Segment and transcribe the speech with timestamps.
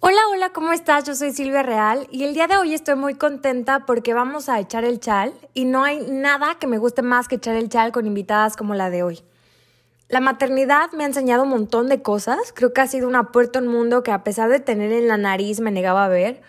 [0.00, 1.02] Hola, hola, ¿cómo estás?
[1.02, 4.60] Yo soy Silvia Real y el día de hoy estoy muy contenta porque vamos a
[4.60, 7.90] echar el chal y no hay nada que me guste más que echar el chal
[7.90, 9.24] con invitadas como la de hoy.
[10.08, 13.58] La maternidad me ha enseñado un montón de cosas, creo que ha sido una puerta
[13.58, 16.42] a un mundo que a pesar de tener en la nariz me negaba a ver,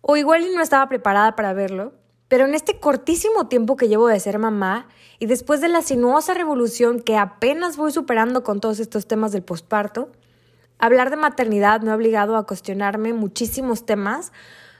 [0.00, 1.92] o igual no estaba preparada para verlo,
[2.28, 4.88] pero en este cortísimo tiempo que llevo de ser mamá
[5.18, 9.42] y después de la sinuosa revolución que apenas voy superando con todos estos temas del
[9.42, 10.08] posparto,
[10.78, 14.32] Hablar de maternidad me ha obligado a cuestionarme muchísimos temas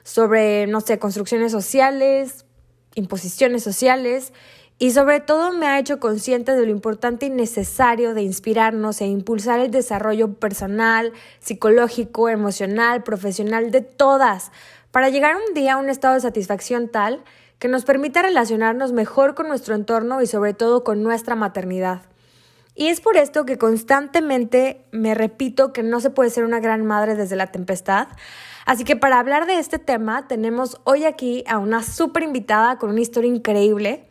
[0.02, 2.44] sobre, no sé, construcciones sociales,
[2.94, 4.32] imposiciones sociales
[4.78, 9.06] y sobre todo me ha hecho consciente de lo importante y necesario de inspirarnos e
[9.06, 14.52] impulsar el desarrollo personal, psicológico, emocional, profesional de todas,
[14.90, 17.24] para llegar un día a un estado de satisfacción tal
[17.58, 22.02] que nos permita relacionarnos mejor con nuestro entorno y sobre todo con nuestra maternidad.
[22.78, 26.84] Y es por esto que constantemente me repito que no se puede ser una gran
[26.84, 28.08] madre desde la tempestad.
[28.66, 32.90] Así que para hablar de este tema tenemos hoy aquí a una súper invitada con
[32.90, 34.04] una historia increíble.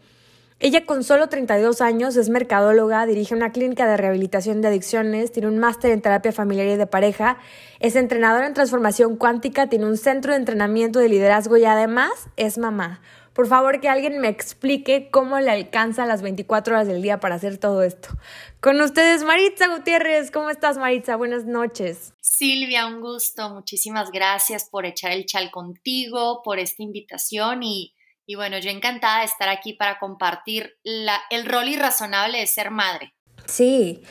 [0.59, 5.50] Ella con solo 32 años es mercadóloga, dirige una clínica de rehabilitación de adicciones, tiene
[5.50, 7.38] un máster en terapia familiar y de pareja,
[7.81, 12.57] es entrenadora en transformación cuántica, tiene un centro de entrenamiento de liderazgo y además es
[12.57, 13.01] mamá.
[13.35, 17.35] Por favor, que alguien me explique cómo le alcanza las 24 horas del día para
[17.35, 18.07] hacer todo esto.
[18.62, 20.31] Con ustedes, Maritza Gutiérrez.
[20.31, 21.18] ¿Cómo estás, Maritza?
[21.18, 22.13] Buenas noches.
[22.22, 23.50] Silvia, un gusto.
[23.50, 27.94] Muchísimas gracias por echar el chal contigo, por esta invitación y,
[28.25, 32.72] y bueno, yo encantada de estar aquí para compartir la, el rol irrazonable de ser
[32.72, 33.16] madre.
[33.47, 34.02] Sí.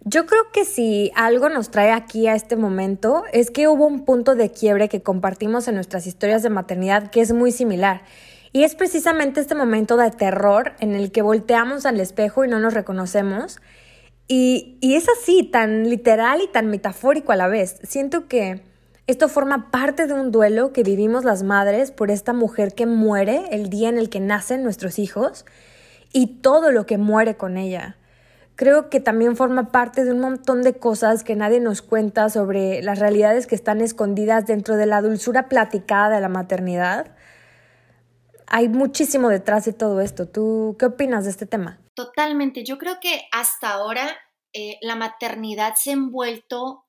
[0.00, 4.04] Yo creo que si algo nos trae aquí a este momento es que hubo un
[4.04, 8.02] punto de quiebre que compartimos en nuestras historias de maternidad que es muy similar
[8.54, 12.60] y es precisamente este momento de terror en el que volteamos al espejo y no
[12.60, 13.58] nos reconocemos.
[14.28, 17.80] Y, es así, tan literal y tan metafórico a la vez.
[17.82, 18.62] Siento que
[19.08, 23.42] esto forma parte de un duelo que vivimos las madres por esta mujer que muere
[23.50, 25.44] el día en el que nacen nuestros hijos
[26.12, 27.96] y todo lo que muere con ella.
[28.54, 32.82] Creo que también forma parte de un montón de cosas que nadie nos cuenta sobre
[32.82, 37.16] las realidades que están escondidas dentro de la dulzura platicada de la maternidad
[38.46, 40.28] hay muchísimo detrás de todo esto.
[40.28, 41.80] ¿Tú qué opinas de este tema?
[41.94, 42.64] Totalmente.
[42.64, 44.16] Yo creo que hasta ahora
[44.52, 46.84] eh, la maternidad se ha envuelto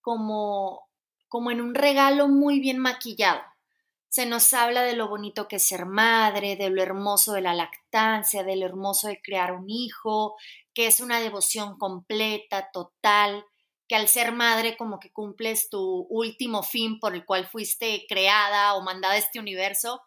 [0.00, 0.88] como,
[1.28, 3.40] como en un regalo muy bien maquillado.
[4.08, 7.54] Se nos habla de lo bonito que es ser madre, de lo hermoso de la
[7.54, 10.36] lactancia, de lo hermoso de crear un hijo,
[10.74, 13.44] que es una devoción completa, total,
[13.86, 18.74] que al ser madre como que cumples tu último fin por el cual fuiste creada
[18.74, 20.02] o mandada a este universo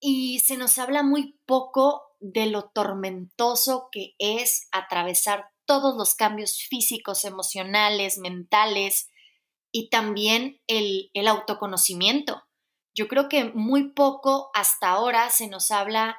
[0.00, 6.58] y se nos habla muy poco de lo tormentoso que es atravesar todos los cambios
[6.58, 9.08] físicos, emocionales, mentales
[9.72, 12.42] y también el, el autoconocimiento.
[12.94, 16.18] Yo creo que muy poco hasta ahora se nos habla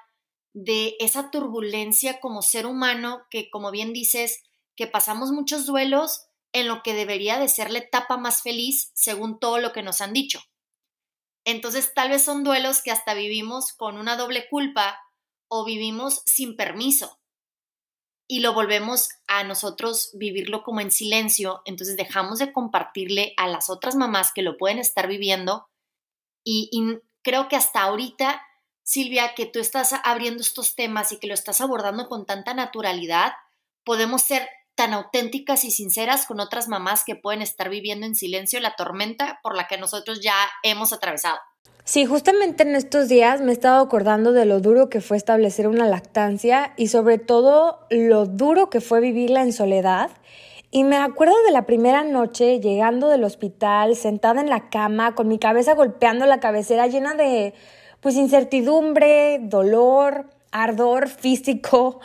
[0.53, 4.43] de esa turbulencia como ser humano que, como bien dices,
[4.75, 9.39] que pasamos muchos duelos en lo que debería de ser la etapa más feliz según
[9.39, 10.39] todo lo que nos han dicho.
[11.45, 14.99] Entonces tal vez son duelos que hasta vivimos con una doble culpa
[15.47, 17.19] o vivimos sin permiso.
[18.27, 23.69] Y lo volvemos a nosotros vivirlo como en silencio, entonces dejamos de compartirle a las
[23.69, 25.69] otras mamás que lo pueden estar viviendo.
[26.43, 28.41] Y, creo que hasta ahorita,
[28.83, 33.33] Silvia, que tú estás abriendo estos temas y que lo estás abordando con tanta naturalidad,
[33.83, 38.59] podemos ser tan auténticas y sinceras con otras mamás que pueden estar viviendo en silencio
[38.59, 41.37] la tormenta por la que nosotros ya hemos atravesado.
[41.87, 45.67] Sí, justamente en estos días me he estado acordando de lo duro que fue establecer
[45.67, 50.09] una lactancia y sobre todo lo duro que fue vivirla en soledad
[50.71, 55.27] Y me acuerdo de la primera noche llegando del hospital, sentada en la cama, con
[55.27, 57.53] mi cabeza golpeando la cabecera llena de
[58.01, 61.99] pues incertidumbre, dolor, ardor físico,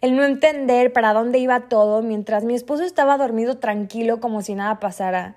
[0.00, 4.54] el no entender para dónde iba todo mientras mi esposo estaba dormido tranquilo como si
[4.54, 5.36] nada pasara.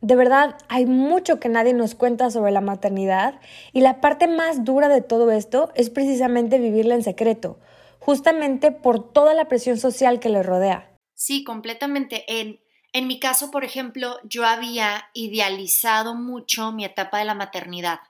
[0.00, 3.40] De verdad, hay mucho que nadie nos cuenta sobre la maternidad
[3.72, 7.58] y la parte más dura de todo esto es precisamente vivirla en secreto,
[8.00, 10.90] justamente por toda la presión social que le rodea.
[11.14, 12.24] Sí, completamente.
[12.28, 12.60] En,
[12.92, 18.00] en mi caso, por ejemplo, yo había idealizado mucho mi etapa de la maternidad.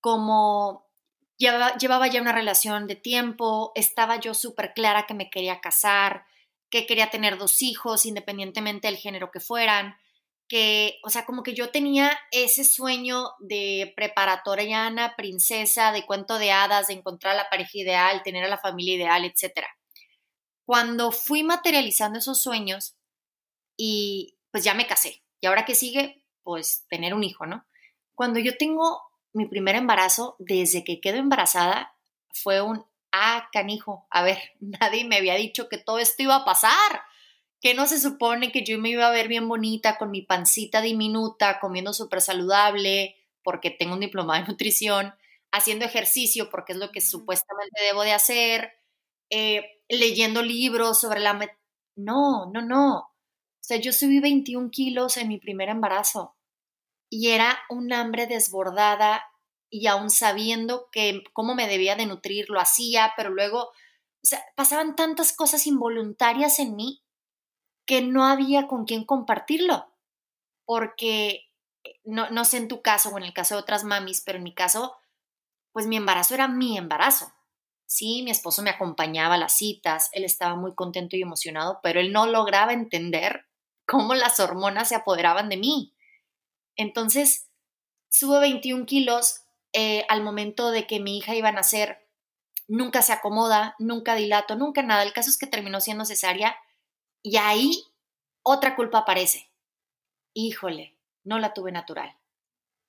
[0.00, 0.90] Como
[1.36, 6.24] llevaba, llevaba ya una relación de tiempo, estaba yo súper clara que me quería casar,
[6.70, 9.96] que quería tener dos hijos, independientemente del género que fueran,
[10.48, 16.52] que, o sea, como que yo tenía ese sueño de preparatoriana, princesa, de cuento de
[16.52, 19.68] hadas, de encontrar a la pareja ideal, tener a la familia ideal, etcétera
[20.64, 22.96] cuando fui materializando esos sueños
[23.76, 25.22] y pues ya me casé.
[25.40, 26.24] ¿Y ahora qué sigue?
[26.42, 27.66] Pues tener un hijo, ¿no?
[28.14, 29.02] Cuando yo tengo
[29.32, 31.94] mi primer embarazo, desde que quedo embarazada,
[32.32, 36.44] fue un, ah, canijo, a ver, nadie me había dicho que todo esto iba a
[36.44, 37.02] pasar.
[37.60, 40.80] Que no se supone que yo me iba a ver bien bonita con mi pancita
[40.80, 45.14] diminuta, comiendo súper saludable, porque tengo un diploma de nutrición,
[45.52, 48.72] haciendo ejercicio, porque es lo que supuestamente debo de hacer,
[49.30, 51.38] eh, leyendo libros sobre la...
[51.94, 52.98] No, no, no.
[52.98, 56.34] O sea, yo subí 21 kilos en mi primer embarazo
[57.12, 59.22] y era un hambre desbordada
[59.68, 63.70] y aún sabiendo que cómo me debía de nutrir, lo hacía, pero luego,
[64.56, 67.02] pasaban tantas cosas involuntarias en mí
[67.84, 69.92] que no había con quién compartirlo,
[70.64, 71.50] porque
[71.84, 74.38] eh, no, no sé en tu caso o en el caso de otras mamis, pero
[74.38, 74.96] en mi caso,
[75.72, 77.30] pues mi embarazo era mi embarazo.
[77.84, 82.00] Sí, mi esposo me acompañaba a las citas, él estaba muy contento y emocionado, pero
[82.00, 83.44] él no lograba entender
[83.86, 85.91] cómo las hormonas se apoderaban de mí.
[86.76, 87.48] Entonces,
[88.08, 89.42] subo 21 kilos
[89.72, 92.06] eh, al momento de que mi hija iba a nacer,
[92.68, 95.02] nunca se acomoda, nunca dilato, nunca nada.
[95.02, 96.56] El caso es que terminó siendo cesárea
[97.22, 97.84] y ahí
[98.42, 99.50] otra culpa aparece.
[100.34, 102.16] Híjole, no la tuve natural.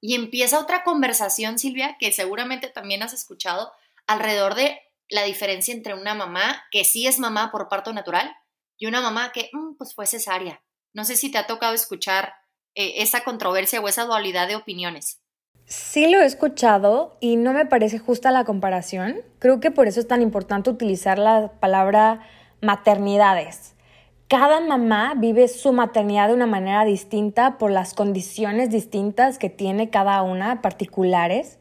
[0.01, 3.71] Y empieza otra conversación, Silvia, que seguramente también has escuchado,
[4.05, 8.35] alrededor de la diferencia entre una mamá que sí es mamá por parto natural
[8.77, 10.61] y una mamá que mm, pues fue cesárea.
[10.93, 12.33] No sé si te ha tocado escuchar
[12.75, 15.19] eh, esa controversia o esa dualidad de opiniones.
[15.65, 19.21] Sí lo he escuchado y no me parece justa la comparación.
[19.39, 22.21] Creo que por eso es tan importante utilizar la palabra
[22.61, 23.73] maternidades.
[24.27, 29.89] Cada mamá vive su maternidad de una manera distinta por las condiciones distintas que tiene
[29.89, 31.59] cada una, particulares.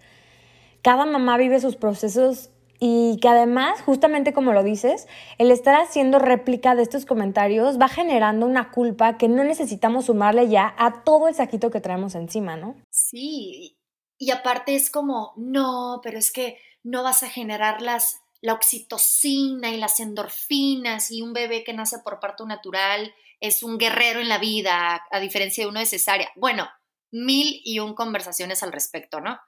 [0.81, 2.51] Cada mamá vive sus procesos
[2.85, 5.07] y que además, justamente como lo dices,
[5.39, 10.49] el estar haciendo réplica de estos comentarios va generando una culpa que no necesitamos sumarle
[10.49, 12.75] ya a todo el saquito que traemos encima, ¿no?
[12.91, 13.79] Sí,
[14.19, 19.71] y aparte es como, no, pero es que no vas a generar las, la oxitocina
[19.71, 24.29] y las endorfinas y un bebé que nace por parto natural es un guerrero en
[24.29, 26.33] la vida, a diferencia de uno de cesárea.
[26.35, 26.69] Bueno,
[27.13, 29.39] mil y un conversaciones al respecto, ¿no?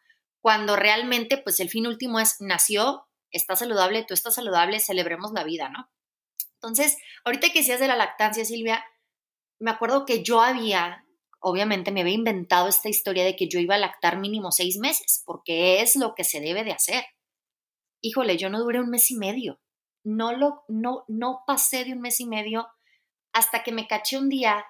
[0.41, 5.45] Cuando realmente, pues el fin último es, nació, está saludable, tú estás saludable, celebremos la
[5.45, 5.91] vida, ¿no?
[6.55, 8.85] Entonces, ahorita que decías de la lactancia, Silvia,
[9.59, 11.05] me acuerdo que yo había,
[11.41, 15.23] obviamente me había inventado esta historia de que yo iba a lactar mínimo seis meses,
[15.27, 17.05] porque es lo que se debe de hacer.
[18.01, 19.61] Híjole, yo no duré un mes y medio.
[20.05, 22.69] No lo, no, no pasé de un mes y medio
[23.33, 24.65] hasta que me caché un día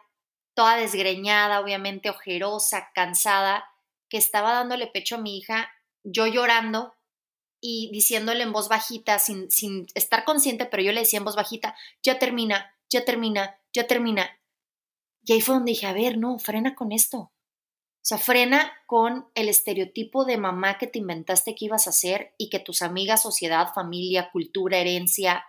[0.54, 3.64] toda desgreñada, obviamente ojerosa, cansada,
[4.08, 5.70] que estaba dándole pecho a mi hija,
[6.04, 6.93] yo llorando
[7.66, 11.34] y diciéndole en voz bajita, sin, sin estar consciente, pero yo le decía en voz
[11.34, 14.38] bajita, ya termina, ya termina, ya termina.
[15.22, 17.18] Y ahí fue donde dije, a ver, no, frena con esto.
[17.18, 17.32] O
[18.02, 22.50] sea, frena con el estereotipo de mamá que te inventaste que ibas a hacer y
[22.50, 25.46] que tus amigas, sociedad, familia, cultura, herencia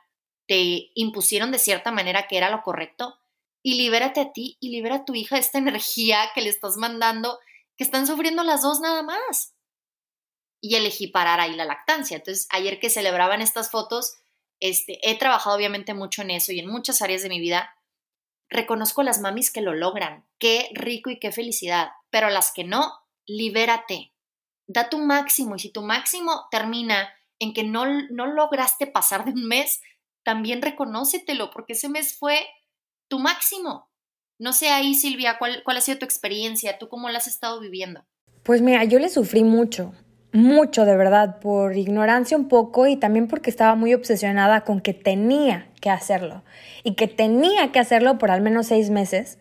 [0.47, 3.19] te impusieron de cierta manera que era lo correcto.
[3.61, 6.77] Y libérate a ti y libera a tu hija de esta energía que le estás
[6.77, 7.39] mandando,
[7.75, 9.54] que están sufriendo las dos nada más
[10.65, 12.17] y elegí parar ahí la lactancia.
[12.17, 14.15] Entonces, ayer que celebraban estas fotos,
[14.59, 17.75] este, he trabajado obviamente mucho en eso y en muchas áreas de mi vida.
[18.49, 20.25] Reconozco las mamis que lo logran.
[20.39, 21.89] Qué rico y qué felicidad.
[22.09, 22.93] Pero las que no,
[23.27, 24.11] libérate.
[24.65, 29.33] Da tu máximo y si tu máximo termina en que no, no lograste pasar de
[29.33, 29.81] un mes,
[30.23, 32.39] también reconócetelo porque ese mes fue
[33.07, 33.91] tu máximo.
[34.39, 36.79] No sé ahí, Silvia, ¿cuál, cuál ha sido tu experiencia?
[36.79, 38.03] ¿Tú cómo la has estado viviendo?
[38.41, 39.93] Pues mira, yo le sufrí mucho
[40.35, 44.93] mucho de verdad, por ignorancia un poco y también porque estaba muy obsesionada con que
[44.93, 46.43] tenía que hacerlo
[46.83, 49.37] y que tenía que hacerlo por al menos seis meses.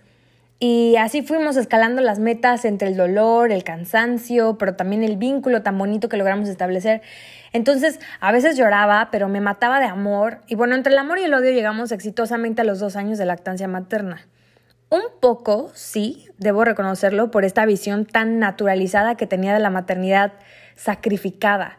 [0.61, 5.63] Y así fuimos escalando las metas entre el dolor, el cansancio, pero también el vínculo
[5.63, 7.03] tan bonito que logramos establecer.
[7.53, 10.39] Entonces, a veces lloraba, pero me mataba de amor.
[10.47, 13.27] Y bueno, entre el amor y el odio llegamos exitosamente a los dos años de
[13.27, 14.27] lactancia materna.
[14.91, 20.33] Un poco, sí, debo reconocerlo, por esta visión tan naturalizada que tenía de la maternidad
[20.77, 21.79] sacrificada.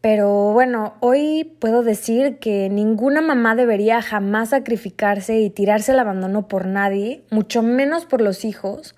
[0.00, 6.46] Pero bueno, hoy puedo decir que ninguna mamá debería jamás sacrificarse y tirarse al abandono
[6.46, 8.94] por nadie, mucho menos por los hijos,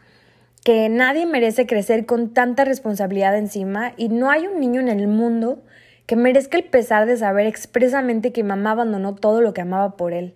[0.62, 5.08] que nadie merece crecer con tanta responsabilidad encima y no hay un niño en el
[5.08, 5.62] mundo
[6.04, 10.12] que merezca el pesar de saber expresamente que mamá abandonó todo lo que amaba por
[10.12, 10.34] él.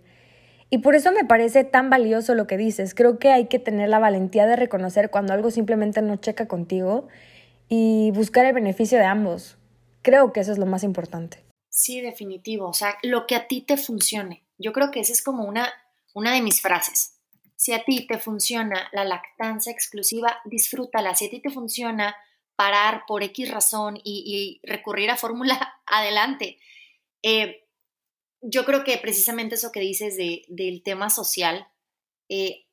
[0.70, 2.94] Y por eso me parece tan valioso lo que dices.
[2.94, 7.06] Creo que hay que tener la valentía de reconocer cuando algo simplemente no checa contigo
[7.68, 9.56] y buscar el beneficio de ambos.
[10.02, 11.44] Creo que eso es lo más importante.
[11.70, 12.68] Sí, definitivo.
[12.68, 14.44] O sea, lo que a ti te funcione.
[14.58, 15.72] Yo creo que esa es como una,
[16.14, 17.16] una de mis frases.
[17.56, 21.14] Si a ti te funciona la lactancia exclusiva, disfrútala.
[21.14, 22.14] Si a ti te funciona
[22.56, 26.58] parar por X razón y, recurrir a fórmula, adelante.
[27.22, 27.64] Eh,
[28.40, 31.66] yo creo que precisamente eso que dices del tema social,
[32.28, 32.66] eh,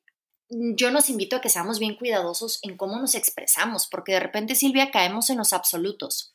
[0.52, 4.56] yo nos invito a que seamos bien cuidadosos en cómo nos expresamos, porque de repente,
[4.56, 6.34] Silvia, caemos en los absolutos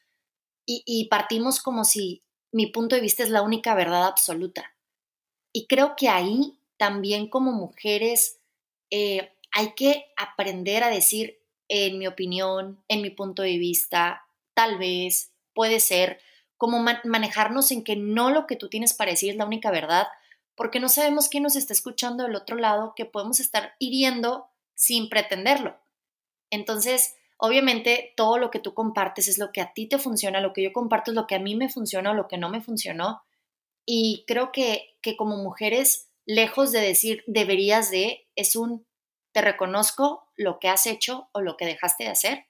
[0.67, 4.75] y, partimos como si mi punto de vista es la única verdad absoluta.
[5.53, 8.41] Y creo que ahí también como mujeres
[8.91, 14.79] eh, hay que aprender a decir, en mi opinión, en mi punto de vista, tal
[14.79, 16.21] vez, puede ser,
[16.57, 20.09] como manejarnos en que no lo que tú tienes para decir es la única verdad,
[20.57, 25.09] porque no sabemos quién nos está escuchando del otro lado, que podemos estar hiriendo sin
[25.09, 25.77] pretenderlo.
[26.51, 30.53] Entonces, obviamente, todo lo que tú compartes es lo que a ti te funciona, lo
[30.53, 32.61] que yo comparto es lo que a mí me funciona o lo que no me
[32.61, 33.23] funcionó.
[33.85, 38.87] Y creo que, que como mujeres, lejos de decir deberías de, es un
[39.33, 42.47] te reconozco lo que has hecho o lo que dejaste de hacer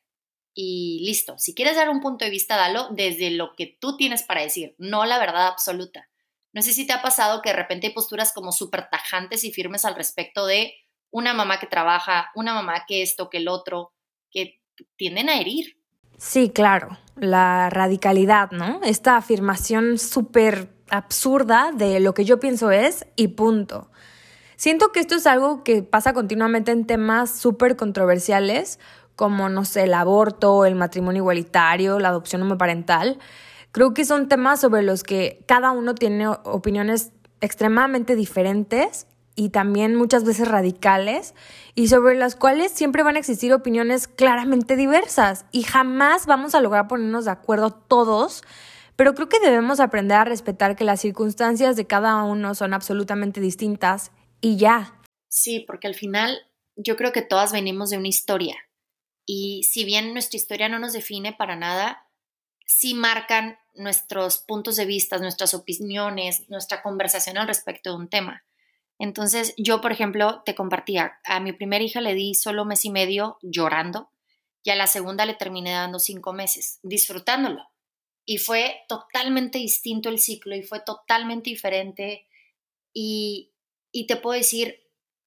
[0.55, 1.37] y listo.
[1.37, 4.77] Si quieres dar un punto de vista, dalo desde lo que tú tienes para decir,
[4.79, 6.09] no la verdad absoluta.
[6.57, 9.53] No sé si te ha pasado que de repente hay posturas como súper tajantes y
[9.53, 10.73] firmes al respecto de
[11.11, 13.93] una mamá que trabaja, una mamá que esto, que el otro,
[14.31, 14.63] que
[14.97, 15.77] tienden a herir.
[16.17, 18.81] Sí, claro, la radicalidad, ¿no?
[18.85, 23.91] Esta afirmación súper absurda de lo que yo pienso es y punto.
[24.57, 28.81] Siento que esto es algo que pasa continuamente en temas súper controversiales,
[29.15, 33.19] como, no sé, el aborto, el matrimonio igualitario, la adopción homoparental.
[33.77, 39.97] Creo que son temas sobre los que cada uno tiene opiniones extremadamente diferentes y también
[39.97, 41.35] muchas veces radicales
[41.75, 46.63] y sobre las cuales siempre van a existir opiniones claramente diversas y jamás vamos a
[46.63, 48.45] lograr ponernos de acuerdo todos,
[48.97, 53.43] pero creo que debemos aprender a respetar que las circunstancias de cada uno son absolutamente
[53.43, 54.99] distintas y ya.
[55.29, 56.35] Sí, porque al final
[56.77, 58.57] yo creo que todas venimos de una historia
[59.27, 62.09] y si bien nuestra historia no nos define para nada,
[62.65, 68.45] sí marcan nuestros puntos de vista, nuestras opiniones, nuestra conversación al respecto de un tema.
[68.99, 72.91] Entonces, yo, por ejemplo, te compartía, a mi primera hija le di solo mes y
[72.91, 74.11] medio llorando
[74.63, 77.69] y a la segunda le terminé dando cinco meses, disfrutándolo.
[78.25, 82.27] Y fue totalmente distinto el ciclo y fue totalmente diferente.
[82.93, 83.53] Y,
[83.93, 84.83] y te puedo decir,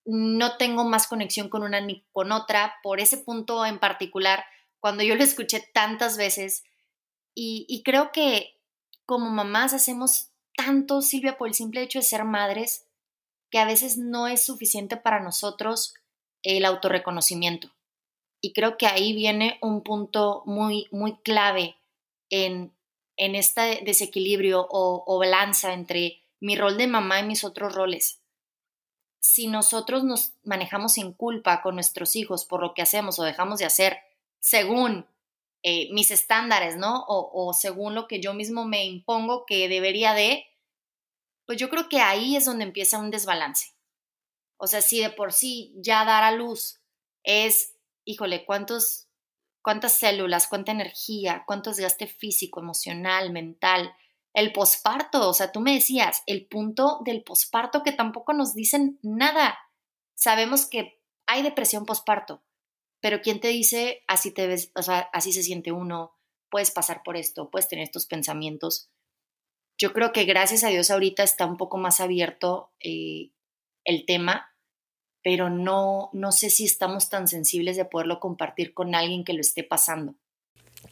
[0.05, 4.43] no tengo más conexión con una ni con otra por ese punto en particular,
[4.79, 6.63] cuando yo lo escuché tantas veces
[7.41, 8.59] y, creo que
[9.05, 10.27] como mamás hacemos
[10.57, 12.85] tanto, Silvia, por el simple hecho de ser madres,
[13.49, 15.93] que a veces no es suficiente para nosotros
[16.43, 17.71] el autorreconocimiento.
[18.41, 21.77] Y creo que ahí viene un punto muy, muy clave
[22.29, 22.73] en,
[23.15, 28.19] en este desequilibrio o, o balanza entre mi rol de mamá y mis otros roles.
[29.21, 33.59] Si nosotros nos manejamos sin culpa con nuestros hijos por lo que hacemos o dejamos
[33.59, 33.99] de hacer,
[34.39, 35.05] según
[35.61, 37.03] eh, mis estándares, ¿no?
[37.07, 40.45] O, según lo que yo mismo me impongo que debería de,
[41.45, 43.73] pues yo creo que ahí es donde empieza un desbalance.
[44.57, 46.79] O sea, si de por sí ya dar a luz
[47.23, 47.75] es,
[48.05, 49.07] híjole, cuántos,
[49.61, 53.93] cuántas células, cuánta energía, cuánto desgaste físico, emocional, mental,
[54.33, 58.99] el posparto, o sea, tú me decías, el punto del posparto que tampoco nos dicen
[59.01, 59.57] nada.
[60.15, 62.43] Sabemos que hay depresión posparto,
[63.01, 66.15] pero ¿quién te dice así te ves, o sea, así se siente uno?
[66.49, 68.89] Puedes pasar por esto, puedes tener estos pensamientos.
[69.77, 73.31] Yo creo que gracias a Dios ahorita está un poco más abierto eh,
[73.85, 74.49] el tema,
[75.23, 79.41] pero no, no sé si estamos tan sensibles de poderlo compartir con alguien que lo
[79.41, 80.15] esté pasando.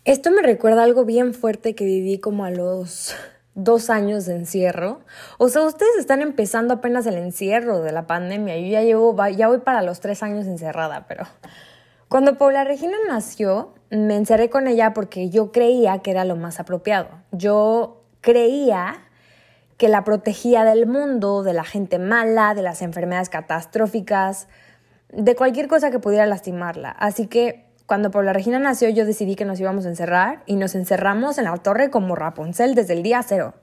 [0.04, 3.16] Esto me recuerda algo bien fuerte que viví como a los
[3.56, 5.02] dos años de encierro.
[5.38, 8.58] O sea, ustedes están empezando apenas el encierro de la pandemia.
[8.58, 11.26] Yo ya llevo, ya voy para los tres años encerrada, pero
[12.10, 16.60] cuando Paula Regina nació, me encerré con ella porque yo creía que era lo más
[16.60, 17.10] apropiado.
[17.32, 19.04] Yo creía
[19.78, 24.48] que la protegía del mundo, de la gente mala, de las enfermedades catastróficas,
[25.10, 26.92] de cualquier cosa que pudiera lastimarla.
[26.92, 30.76] Así que cuando Paula Regina nació, yo decidí que nos íbamos a encerrar y nos
[30.76, 33.54] encerramos en la torre como Rapunzel desde el día cero.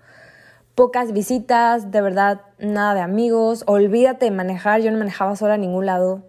[0.74, 5.58] Pocas visitas, de verdad, nada de amigos, olvídate de manejar, yo no manejaba sola a
[5.58, 6.22] ningún lado.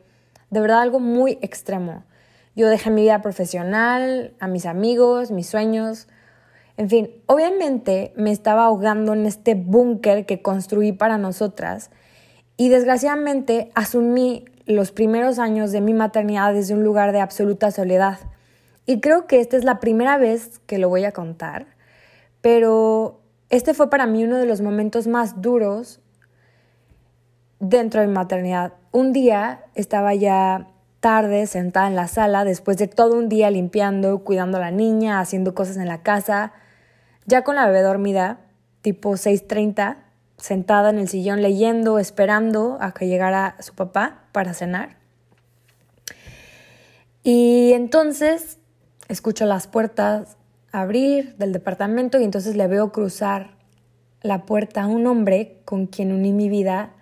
[0.50, 2.04] De verdad, algo muy extremo.
[2.56, 6.08] Yo dejé mi vida profesional, a mis amigos, mis sueños.
[6.78, 11.90] En fin, obviamente me estaba ahogando en este búnker que construí para nosotras
[12.58, 18.20] y desgraciadamente asumí los primeros años de mi maternidad desde un lugar de absoluta soledad.
[18.86, 21.68] Y creo que esta es la primera vez que lo voy a contar,
[22.42, 26.00] pero este fue para mí uno de los momentos más duros
[27.60, 28.74] dentro de mi maternidad.
[28.92, 30.68] Un día estaba ya
[31.00, 35.20] tarde sentada en la sala después de todo un día limpiando, cuidando a la niña,
[35.20, 36.52] haciendo cosas en la casa,
[37.26, 38.40] ya con la bebé dormida,
[38.82, 39.98] tipo 6.30,
[40.38, 44.98] sentada en el sillón leyendo, esperando a que llegara su papá para cenar.
[47.24, 48.60] Y entonces
[49.08, 50.38] escucho las puertas
[50.72, 53.56] abrir del departamento y entonces le veo cruzar
[54.22, 56.94] la puerta a un hombre con quien uní mi vida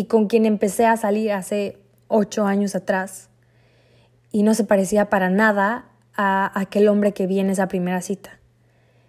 [0.00, 1.76] y con quien empecé a salir hace
[2.08, 3.28] ocho años atrás.
[4.32, 8.40] Y no se parecía para nada a aquel hombre que vi en esa primera cita.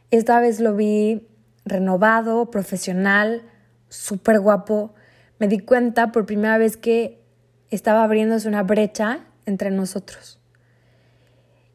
[0.10, 1.30] Esta vez lo vi
[1.64, 3.44] renovado, profesional,
[3.88, 4.94] súper guapo,
[5.40, 7.24] me di cuenta por primera vez que
[7.70, 10.42] estaba abriéndose una brecha entre nosotros.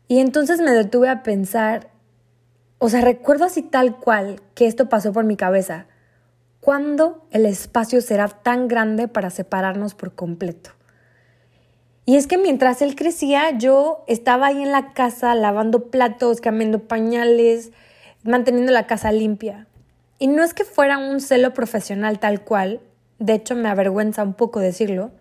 [0.09, 1.89] Y entonces me detuve a pensar,
[2.77, 5.87] o sea, recuerdo así tal cual que esto pasó por mi cabeza.
[6.67, 10.71] ¿Cuándo el espacio será tan grande para separarnos por completo?
[12.05, 16.81] Y es que mientras él crecía, yo estaba ahí en la casa lavando platos, cambiando
[16.81, 17.71] pañales,
[18.25, 19.69] manteniendo la casa limpia.
[20.19, 22.81] Y no es que fuera un celo profesional tal cual,
[23.21, 25.13] de hecho me avergüenza un poco decirlo,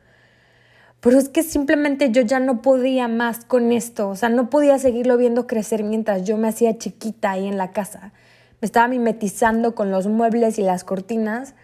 [1.00, 4.80] pero es que simplemente yo ya no podía más con esto, o sea, no podía
[4.80, 8.14] seguirlo viendo crecer mientras yo me hacía chiquita ahí en la casa.
[8.62, 11.56] Me estaba mimetizando con los muebles y las cortinas.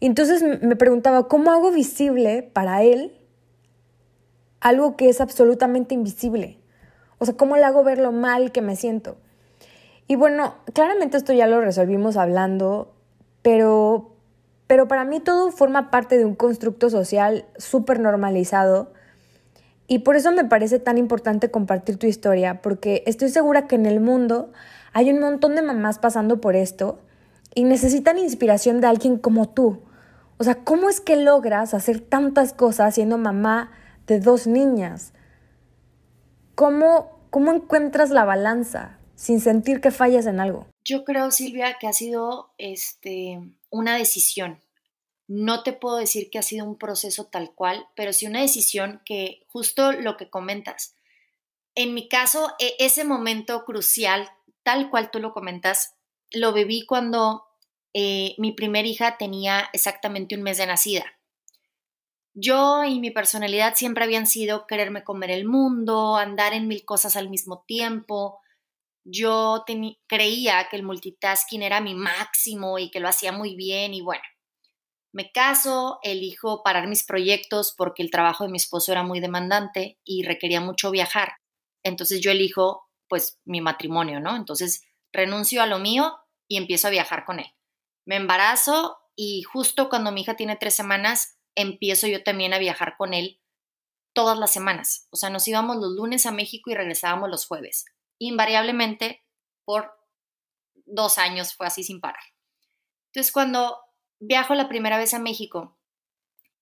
[0.00, 3.12] Y entonces me preguntaba, ¿cómo hago visible para él
[4.60, 6.58] algo que es absolutamente invisible?
[7.18, 9.18] O sea, ¿cómo le hago ver lo mal que me siento?
[10.06, 12.92] Y bueno, claramente esto ya lo resolvimos hablando,
[13.42, 14.16] pero,
[14.66, 18.92] pero para mí todo forma parte de un constructo social súper normalizado.
[19.86, 23.86] Y por eso me parece tan importante compartir tu historia, porque estoy segura que en
[23.86, 24.50] el mundo
[24.92, 27.00] hay un montón de mamás pasando por esto
[27.54, 29.82] y necesitan inspiración de alguien como tú.
[30.38, 33.72] O sea, ¿cómo es que logras hacer tantas cosas siendo mamá
[34.06, 35.12] de dos niñas?
[36.54, 39.00] ¿Cómo, cómo encuentras la balanza?
[39.20, 40.66] sin sentir que fallas en algo?
[40.82, 44.64] Yo creo, Silvia, que ha sido este, una decisión.
[45.28, 49.02] No te puedo decir que ha sido un proceso tal cual, pero sí una decisión
[49.04, 50.94] que justo lo que comentas.
[51.74, 54.26] En mi caso, e, ese momento crucial,
[54.70, 55.96] tal cual tú lo comentas,
[56.30, 57.44] lo viví cuando
[57.92, 61.04] eh, mi primera hija tenía exactamente un mes de nacida.
[62.34, 67.16] Yo y mi personalidad siempre habían sido quererme comer el mundo, andar en mil cosas
[67.16, 68.38] al mismo tiempo,
[69.02, 69.64] yo
[70.06, 74.22] creía que el multitasking era mi máximo y que lo hacía muy bien y bueno,
[75.10, 79.98] me caso, elijo parar mis proyectos porque el trabajo de mi esposo era muy demandante
[80.04, 81.32] y requería mucho viajar.
[81.82, 84.34] Entonces yo elijo pues mi matrimonio, ¿no?
[84.34, 86.16] Entonces renuncio a lo mío
[86.48, 87.52] y empiezo a viajar con él.
[88.06, 92.94] Me embarazo y justo cuando mi hija tiene tres semanas, empiezo yo también a viajar
[92.96, 93.42] con él
[94.14, 95.08] todas las semanas.
[95.10, 97.84] O sea, nos íbamos los lunes a México y regresábamos los jueves
[98.20, 99.24] invariablemente
[99.64, 99.92] por
[100.86, 102.22] dos años fue así sin parar.
[103.06, 103.78] Entonces, cuando
[104.20, 105.76] viajo la primera vez a México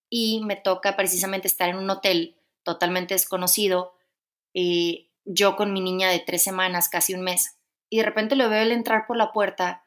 [0.09, 3.95] y me toca precisamente estar en un hotel totalmente desconocido,
[4.55, 7.59] eh, yo con mi niña de tres semanas, casi un mes,
[7.91, 9.85] y de repente lo veo él entrar por la puerta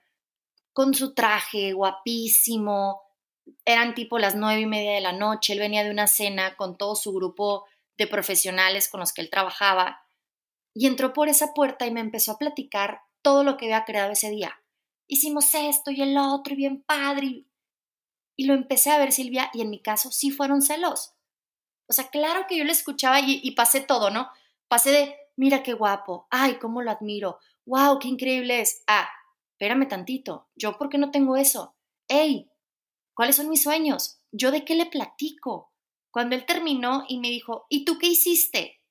[0.72, 3.02] con su traje guapísimo,
[3.66, 6.78] eran tipo las nueve y media de la noche, él venía de una cena con
[6.78, 7.66] todo su grupo
[7.98, 10.06] de profesionales con los que él trabajaba,
[10.74, 14.12] y entró por esa puerta y me empezó a platicar todo lo que había creado
[14.12, 14.62] ese día.
[15.08, 17.46] Hicimos esto y el otro y bien padre.
[18.38, 21.14] Y, lo empecé a ver, Silvia, y en mi caso sí fueron celos.
[21.88, 24.30] O sea, claro que yo le escuchaba y, y pasé todo, ¿no?
[24.70, 28.84] Pasé de mira qué guapo, ay, cómo lo admiro, wow, qué increíble es.
[28.86, 29.10] Ah,
[29.54, 31.76] espérame tantito, ¿yo por qué no tengo eso?
[32.08, 32.52] Hey,
[33.16, 34.20] ¿cuáles son mis sueños?
[34.32, 35.74] ¿Yo de qué le platico?
[36.12, 38.84] Cuando él terminó y me dijo, ¿y tú qué hiciste?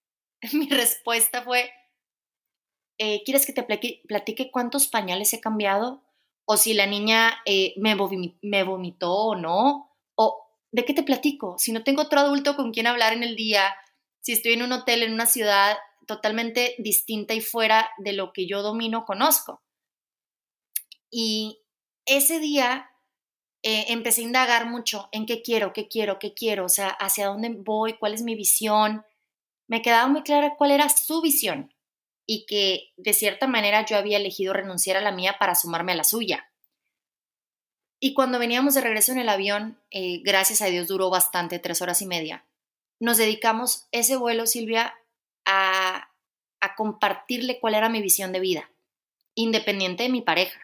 [0.53, 1.71] Mi respuesta fue,
[2.99, 6.03] eh, ¿quieres que te platique cuántos pañales he cambiado?
[6.47, 9.95] O si la niña eh, me vomitó o no.
[10.17, 11.59] O, ¿de qué te platico?
[11.59, 13.73] Si no tengo otro adulto con quien hablar en el día,
[14.21, 18.47] si estoy en un hotel en una ciudad totalmente distinta y fuera de lo que
[18.47, 19.63] yo domino, conozco.
[21.11, 21.63] Y
[22.07, 22.91] ese día
[23.63, 27.27] eh, empecé a indagar mucho en qué quiero, qué quiero, qué quiero, o sea, hacia
[27.27, 29.05] dónde voy, cuál es mi visión.
[29.69, 31.75] Me quedaba muy clara cuál era su visión
[32.27, 35.97] y que de cierta manera yo había elegido renunciar a la mía para sumarme a
[35.97, 36.51] la suya.
[38.01, 41.83] Y cuando veníamos de regreso en el avión, eh, gracias a Dios duró bastante, tres
[41.83, 42.47] horas y media,
[43.01, 44.95] nos dedicamos ese vuelo, Silvia,
[45.51, 46.07] a,
[46.77, 48.71] compartirle cuál era mi visión de vida,
[49.35, 50.61] independiente de mi pareja.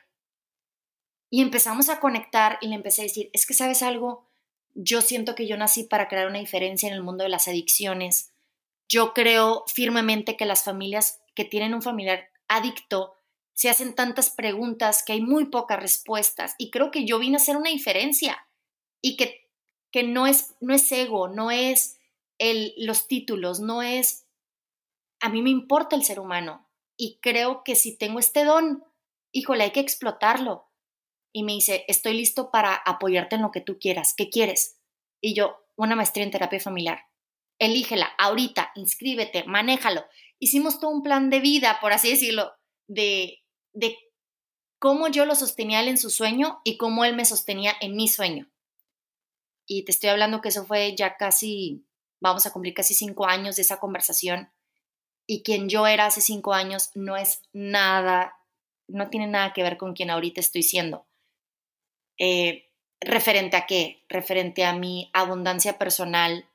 [1.30, 4.26] Y empezamos a conectar y le empecé a decir, es que sabes algo,
[4.74, 8.32] yo siento que yo nací para crear una diferencia en el mundo de las adicciones.
[8.88, 13.14] Yo creo firmemente que las familias que tienen un familiar adicto
[13.52, 17.40] se hacen tantas preguntas que hay muy pocas respuestas y creo que yo vine a
[17.40, 18.46] hacer una diferencia
[19.00, 19.48] y que,
[19.90, 21.98] que no, es, no es ego, no es
[22.38, 24.25] el, los títulos, no es,
[25.26, 28.84] a mí me importa el ser humano y creo que si tengo este don,
[29.32, 30.70] híjole, hay que explotarlo.
[31.32, 34.78] Y me dice, estoy listo para apoyarte en lo que tú quieras, ¿qué quieres?
[35.20, 37.00] Y yo, una maestría en terapia familiar.
[37.58, 40.04] Elígela ahorita, inscríbete, manéjalo.
[40.38, 42.52] Hicimos todo un plan de vida, por así decirlo,
[42.86, 43.42] de
[43.76, 43.98] de
[44.78, 48.08] cómo yo lo sostenía él en su sueño y cómo él me sostenía en mi
[48.08, 48.50] sueño.
[49.66, 51.86] Y te estoy hablando que eso fue ya casi,
[52.20, 54.50] vamos a cumplir casi cinco años de esa conversación.
[55.26, 58.36] Y quien yo era hace cinco años no es nada,
[58.88, 61.06] no tiene nada que ver con quien ahorita estoy siendo.
[62.18, 64.04] Eh, ¿Referente a qué?
[64.08, 66.48] Referente a mi abundancia personal,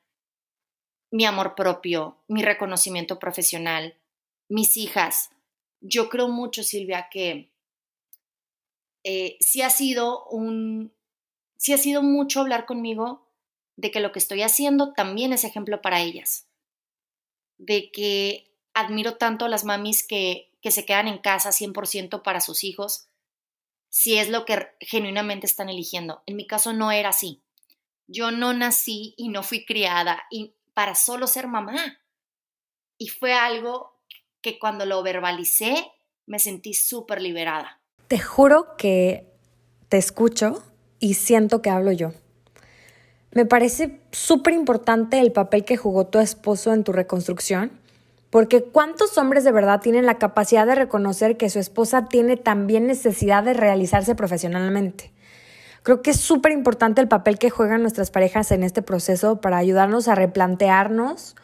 [1.12, 3.98] mi amor propio, mi reconocimiento profesional,
[4.48, 5.30] mis hijas,
[5.82, 7.52] yo creo mucho, Silvia, que
[9.04, 10.94] eh, sí ha sido un,
[11.58, 13.28] sí ha sido mucho hablar conmigo
[13.76, 16.48] de que lo que estoy haciendo también es ejemplo para ellas,
[17.58, 18.51] de que
[18.82, 23.08] admiro tanto a las mamis que, que se quedan en casa 100% para sus hijos,
[23.90, 26.24] si es lo que genuinamente están eligiendo.
[26.26, 27.42] En mi caso no era así.
[28.08, 32.00] Yo no nací y no fui criada y para solo ser mamá.
[32.98, 34.00] Y fue algo
[34.42, 35.92] que cuando lo verbalicé
[36.26, 37.82] me sentí súper liberada.
[38.08, 39.28] Te juro que
[39.90, 40.64] te escucho
[41.00, 42.14] y siento que hablo yo.
[43.32, 47.72] Me parece súper importante el papel que jugó tu esposo en tu reconstrucción,
[48.32, 52.88] porque ¿cuántos hombres de verdad tienen la capacidad de reconocer que su esposa tiene también
[52.88, 55.12] necesidad de realizarse profesionalmente?
[55.84, 59.58] Creo que es súper importante el papel que juegan nuestras parejas en este proceso para
[59.58, 61.36] ayudarnos a replantearnos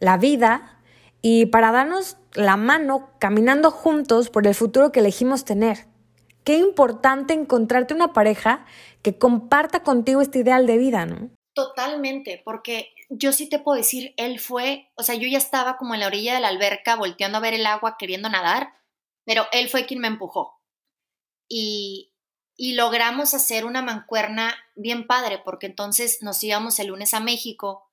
[0.00, 0.80] la vida
[1.22, 5.86] y para darnos la mano caminando juntos por el futuro que elegimos tener.
[6.42, 8.64] Qué importante encontrarte una pareja
[9.02, 11.30] que comparta contigo este ideal de vida, ¿no?
[11.54, 15.94] Totalmente, porque yo sí te puedo decir, él fue, o sea, yo ya estaba como
[15.94, 18.74] en la orilla de la alberca volteando a ver el agua queriendo nadar,
[19.24, 20.60] pero él fue quien me empujó.
[21.48, 22.12] Y,
[22.56, 27.90] y logramos hacer una mancuerna bien padre, porque entonces nos íbamos el lunes a México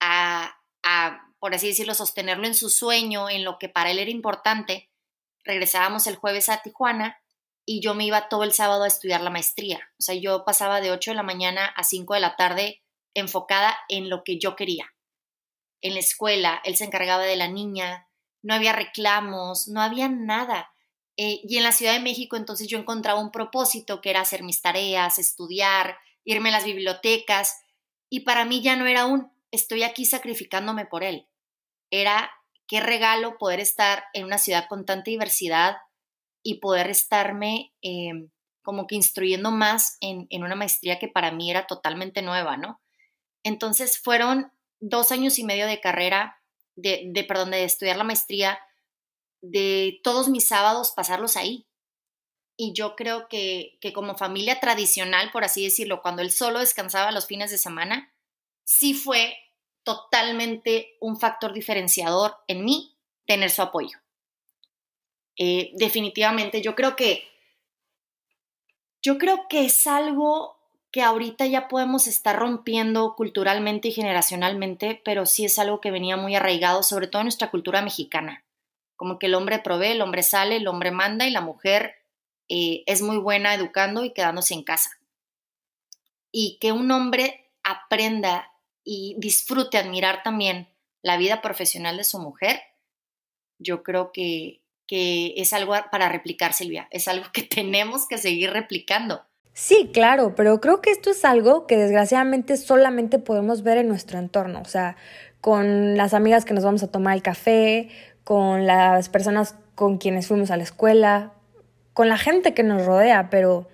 [0.00, 4.10] a, a por así decirlo, sostenerlo en su sueño, en lo que para él era
[4.10, 4.90] importante,
[5.44, 7.20] regresábamos el jueves a Tijuana
[7.64, 9.80] y yo me iba todo el sábado a estudiar la maestría.
[9.98, 12.81] O sea, yo pasaba de 8 de la mañana a 5 de la tarde
[13.14, 14.94] enfocada en lo que yo quería.
[15.80, 18.08] En la escuela, él se encargaba de la niña,
[18.42, 20.72] no había reclamos, no había nada.
[21.16, 24.42] Eh, y en la Ciudad de México entonces yo encontraba un propósito que era hacer
[24.42, 27.60] mis tareas, estudiar, irme a las bibliotecas.
[28.08, 31.28] Y para mí ya no era un, estoy aquí sacrificándome por él
[31.92, 32.32] era
[32.66, 35.76] qué regalo poder estar en una ciudad con tanta diversidad
[36.42, 38.30] y poder estarme em,
[38.62, 42.80] como que instruyendo más en, una maestría que para mí era totalmente nueva, ¿no?
[43.42, 46.40] Entonces fueron dos años y medio de carrera,
[46.76, 48.58] de, de, perdón, de estudiar la maestría,
[49.40, 51.66] de todos mis sábados pasarlos ahí.
[52.56, 57.12] Y yo creo que, que como familia tradicional, por así decirlo, cuando él solo descansaba
[57.12, 58.12] los fines de semana,
[58.64, 59.36] sí fue
[59.82, 63.98] totalmente un factor diferenciador en mí tener su apoyo.
[65.36, 67.28] Eh, definitivamente, yo creo que
[69.00, 70.56] yo creo que es algo
[70.92, 76.18] que ahorita ya podemos estar rompiendo culturalmente y generacionalmente, pero sí es algo que venía
[76.18, 78.44] muy arraigado, sobre todo en nuestra cultura mexicana.
[78.94, 81.96] como que el hombre provee, el hombre sale, el hombre manda y la mujer
[82.48, 84.90] eh, es muy buena educando y quedándose en casa.
[86.30, 88.52] Y que un hombre aprenda
[88.84, 90.68] y disfrute admirar también
[91.02, 92.62] la vida profesional de su mujer,
[93.58, 98.52] yo creo que, que es algo para replicar, Silvia, es algo que tenemos que seguir
[98.52, 99.26] replicando.
[99.54, 104.18] Sí, claro, pero creo que esto es algo que desgraciadamente solamente podemos ver en nuestro
[104.18, 104.96] entorno, o sea,
[105.40, 107.90] con las amigas que nos vamos a tomar el café,
[108.24, 111.34] con las personas con quienes fuimos a la escuela,
[111.92, 113.68] con la gente que nos rodea, pero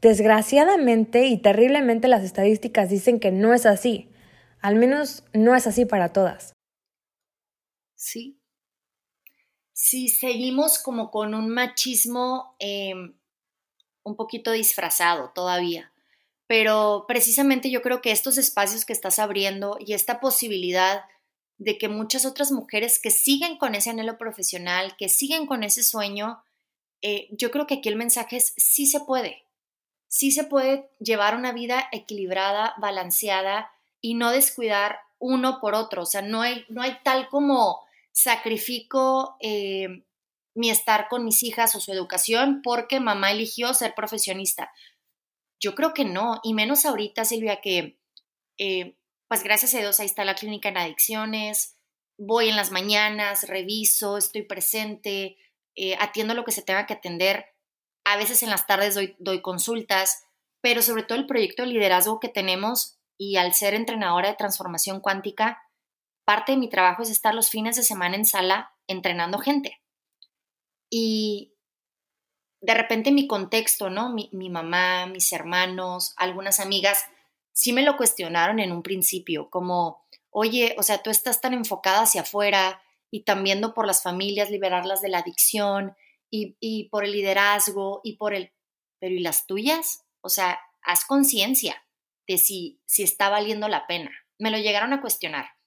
[0.00, 4.08] desgraciadamente y terriblemente las estadísticas dicen que no es así.
[4.60, 6.52] Al menos no es así para todas.
[7.94, 8.40] Sí.
[9.72, 13.17] Si seguimos como con un machismo em,
[14.08, 15.92] un poquito disfrazado todavía.
[16.46, 21.04] Pero precisamente yo creo que estos espacios que estás abriendo y esta posibilidad
[21.58, 25.82] de que muchas otras mujeres que siguen con ese anhelo profesional, que siguen con ese
[25.82, 26.42] sueño,
[27.02, 29.44] eh, yo creo que aquí el mensaje es sí se puede,
[30.06, 36.02] sí se puede llevar una vida equilibrada, balanceada y no descuidar uno por otro.
[36.02, 37.80] O sea, no hay, no hay tal como
[38.12, 40.04] sacrifico eh,
[40.58, 44.72] mi estar con mis hijas o su educación porque mamá eligió ser profesionista.
[45.60, 47.98] Yo creo que no, y menos ahorita, Silvia, que
[48.58, 48.96] eh,
[49.28, 51.76] pues gracias a Dios ahí está la clínica en adicciones,
[52.18, 55.36] voy en las mañanas, reviso, estoy presente,
[55.76, 57.46] eh, atiendo lo que se tenga que atender.
[58.04, 60.24] A veces en las tardes doy, doy consultas,
[60.60, 65.00] pero sobre todo el proyecto de liderazgo que tenemos y al ser entrenadora de transformación
[65.00, 65.62] cuántica,
[66.24, 69.80] parte de mi trabajo es estar los fines de semana en sala entrenando gente.
[70.90, 71.54] Y
[72.60, 74.12] de repente mi contexto, ¿no?
[74.12, 77.04] Mi, mamá, mis hermanos, algunas amigas,
[77.52, 82.02] sí me lo cuestionaron en un principio, como, oye, o sea, tú estás tan enfocada
[82.02, 85.96] hacia afuera y también por las familias, liberarlas de la adicción
[86.30, 88.52] y, y por el liderazgo y por el,
[88.98, 90.04] pero ¿y las tuyas?
[90.20, 91.84] O sea, haz conciencia
[92.26, 94.10] de si, si está valiendo la pena.
[94.38, 95.57] Me lo llegaron a cuestionar.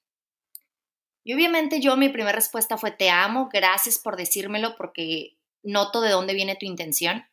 [1.23, 6.09] Y obviamente yo mi primera respuesta fue, te amo, gracias por decírmelo porque noto de
[6.11, 7.25] dónde viene tu intención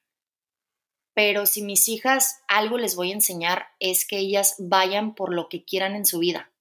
[1.18, 5.48] pero si mis hijas algo les voy a enseñar es que ellas vayan por lo
[5.48, 6.52] que quieran en su vida.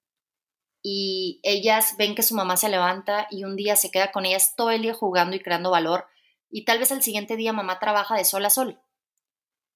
[0.82, 4.54] Y ellas ven que su mamá se levanta y un día se queda con ellas
[4.56, 6.06] todo el día jugando y creando valor
[6.50, 8.80] y tal vez al siguiente día mamá trabaja de sol a sol.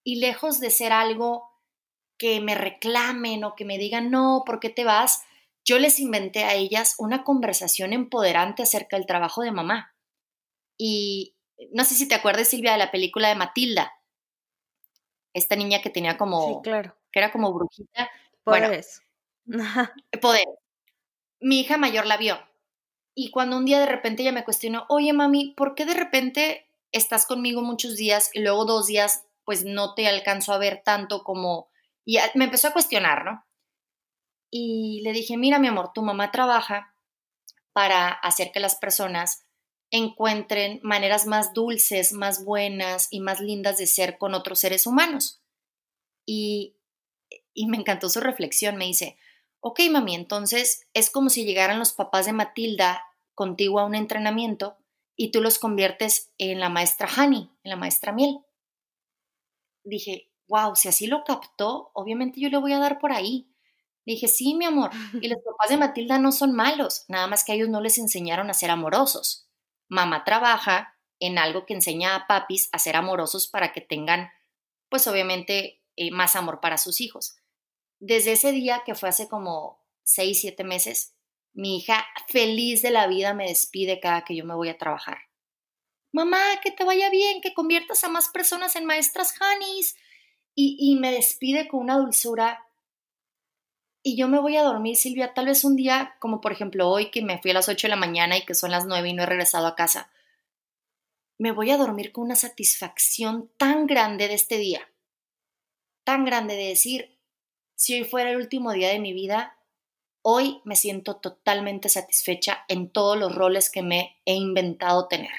[0.02, 1.48] Y lejos de ser algo
[2.18, 5.22] que me reclamen o que me digan, no, ¿por qué te vas?
[5.64, 9.94] Yo les inventé a ellas una conversación empoderante acerca del trabajo de mamá.
[10.76, 11.36] Y
[11.72, 13.92] no sé si te acuerdas, Silvia, de la película de Matilda
[15.34, 16.96] esta niña que tenía como, sí, claro.
[17.10, 18.10] que era como brujita.
[18.44, 19.02] Poderes.
[19.44, 19.64] Bueno,
[20.20, 20.46] poder.
[21.40, 22.38] Mi hija mayor la vio.
[23.14, 26.68] Y cuando un día de repente ella me cuestionó, oye mami, ¿por qué de repente
[26.92, 31.24] estás conmigo muchos días y luego dos días pues no te alcanzo a ver tanto
[31.24, 31.68] como...
[32.04, 33.44] Y me empezó a cuestionar, ¿no?
[34.54, 36.94] Y le dije, mira mi amor, tu mamá trabaja
[37.72, 39.46] para hacer que las personas
[39.90, 45.42] encuentren maneras más dulces, más buenas y más lindas de ser con otros seres humanos.
[46.26, 46.76] Y,
[47.66, 49.16] me encantó su reflexión, me dice,
[49.60, 54.76] ok mami, entonces es como si llegaran los papás de Matilda contigo a un entrenamiento
[55.16, 58.38] y tú los conviertes en la maestra Honey, en la maestra Miel.
[59.84, 63.51] Dije, wow, si así lo captó, obviamente yo le voy a dar por ahí.
[64.04, 67.52] Dije, sí, mi amor, y los papás de Matilda no son malos, nada más que
[67.52, 69.48] a ellos no les enseñaron a ser amorosos
[69.92, 74.30] mamá trabaja en algo que enseña a papis a ser amorosos para que tengan,
[74.88, 77.36] pues obviamente, eh, más amor para sus hijos.
[78.00, 81.14] Desde ese día, que fue hace como seis, siete meses,
[81.52, 85.18] mi hija feliz de la vida me despide cada que yo me voy a trabajar.
[86.10, 89.94] Mamá, que te vaya bien, que conviertas a más personas en maestras Hanis.
[90.54, 92.66] Y, y me despide con una dulzura
[94.02, 97.10] y yo me voy a dormir, Silvia, tal vez un día, como por ejemplo hoy
[97.10, 99.12] que me fui a las 8 de la mañana y que son las 9 y
[99.12, 100.10] no he regresado a casa,
[101.38, 104.88] me voy a dormir con una satisfacción tan grande de este día,
[106.04, 107.18] tan grande de decir,
[107.74, 109.58] si hoy fuera el último día de mi vida,
[110.22, 115.32] hoy me siento totalmente satisfecha en todos los roles que me he inventado tener,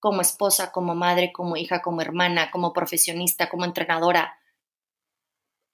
[0.00, 4.38] como esposa, como madre, como hija, como hermana, como profesionista, como entrenadora.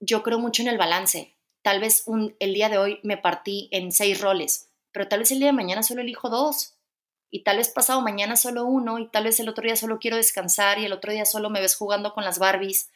[0.01, 1.32] Yo creo mucho en el balance,
[1.63, 5.31] Tal vez un, el día de hoy me partí en seis roles, pero tal vez
[5.31, 6.77] el día de mañana solo elijo dos.
[7.31, 10.19] Y tal vez pasado mañana solo uno, y tal vez el otro día solo quiero
[10.19, 12.91] descansar, y el otro día solo me ves jugando con las Barbies.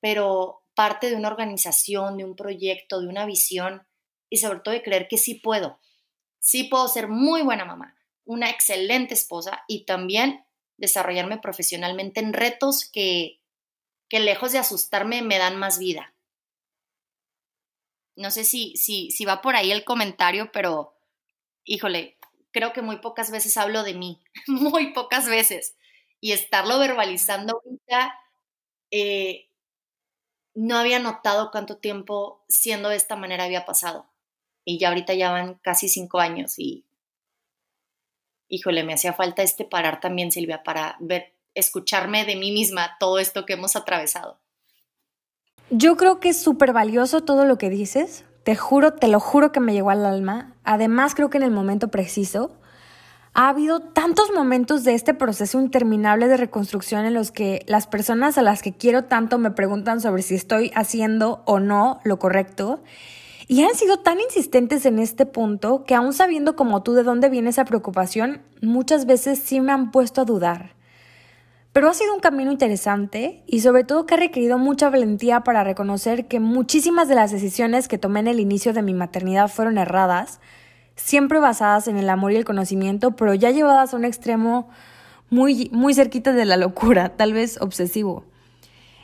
[0.00, 3.86] Pero parte de una organización, de un proyecto, de una visión,
[4.30, 5.78] y sobre todo de creer que sí puedo.
[6.38, 10.46] Sí puedo ser muy buena mamá, una excelente esposa y también
[10.78, 13.42] desarrollarme profesionalmente en retos que,
[14.08, 16.14] que lejos de asustarme me dan más vida.
[18.16, 20.94] No sé si, si, si va por ahí el comentario, pero
[21.64, 22.18] híjole,
[22.52, 25.76] creo que muy pocas veces hablo de mí, muy pocas veces.
[26.20, 28.14] Y estarlo verbalizando ahorita,
[28.92, 29.48] eh,
[30.54, 34.06] no había notado cuánto tiempo siendo de esta manera había pasado.
[34.64, 36.84] Y ya ahorita ya van casi cinco años y,
[38.48, 43.18] híjole, me hacía falta este parar también, Silvia, para ver, escucharme de mí misma todo
[43.18, 44.39] esto que hemos atravesado.
[45.70, 48.24] Yo creo que es súper valioso todo lo que dices.
[48.42, 50.54] Te juro, te lo juro que me llegó al alma.
[50.64, 52.50] Además, creo que en el momento preciso
[53.34, 58.36] ha habido tantos momentos de este proceso interminable de reconstrucción en los que las personas
[58.36, 62.82] a las que quiero tanto me preguntan sobre si estoy haciendo o no lo correcto.
[63.46, 67.28] Y han sido tan insistentes en este punto que aún sabiendo como tú de dónde
[67.28, 70.79] viene esa preocupación, muchas veces sí me han puesto a dudar.
[71.72, 75.62] Pero ha sido un camino interesante y sobre todo que ha requerido mucha valentía para
[75.62, 79.78] reconocer que muchísimas de las decisiones que tomé en el inicio de mi maternidad fueron
[79.78, 80.40] erradas,
[80.96, 84.68] siempre basadas en el amor y el conocimiento, pero ya llevadas a un extremo
[85.30, 88.24] muy, muy cerquita de la locura, tal vez obsesivo.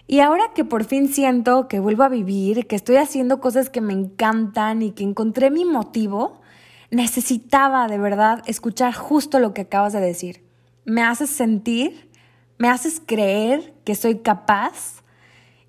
[0.09, 3.81] Y ahora que por fin siento que vuelvo a vivir, que estoy haciendo cosas que
[3.81, 6.41] me encantan y que encontré mi motivo,
[6.91, 10.45] necesitaba de verdad escuchar justo lo que acabas de decir.
[10.85, 12.06] Me haces sentir
[12.59, 15.03] me haces creer que soy capaz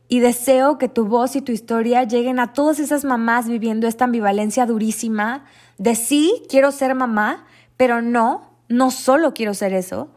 [0.07, 4.05] y deseo que tu voz y tu historia lleguen a todas esas mamás viviendo esta
[4.05, 5.45] ambivalencia durísima
[5.77, 7.45] de sí, quiero ser mamá,
[7.75, 10.09] pero no, no solo quiero ser eso.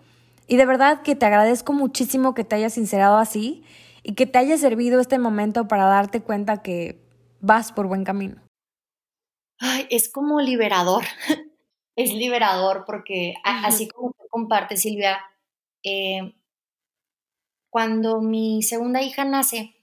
[0.47, 3.65] Y de verdad que te agradezco muchísimo que te hayas sincerado así
[4.03, 7.03] y que te haya servido este momento para darte cuenta que
[7.41, 8.41] vas por buen camino.
[9.59, 11.05] Ay, es como liberador,
[11.97, 15.21] es liberador porque así como tú compartes, Silvia,
[15.83, 16.35] eh,
[17.71, 19.75] cuando mi segunda hija nace,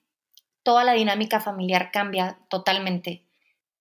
[0.64, 3.24] toda la dinámica familiar cambia totalmente.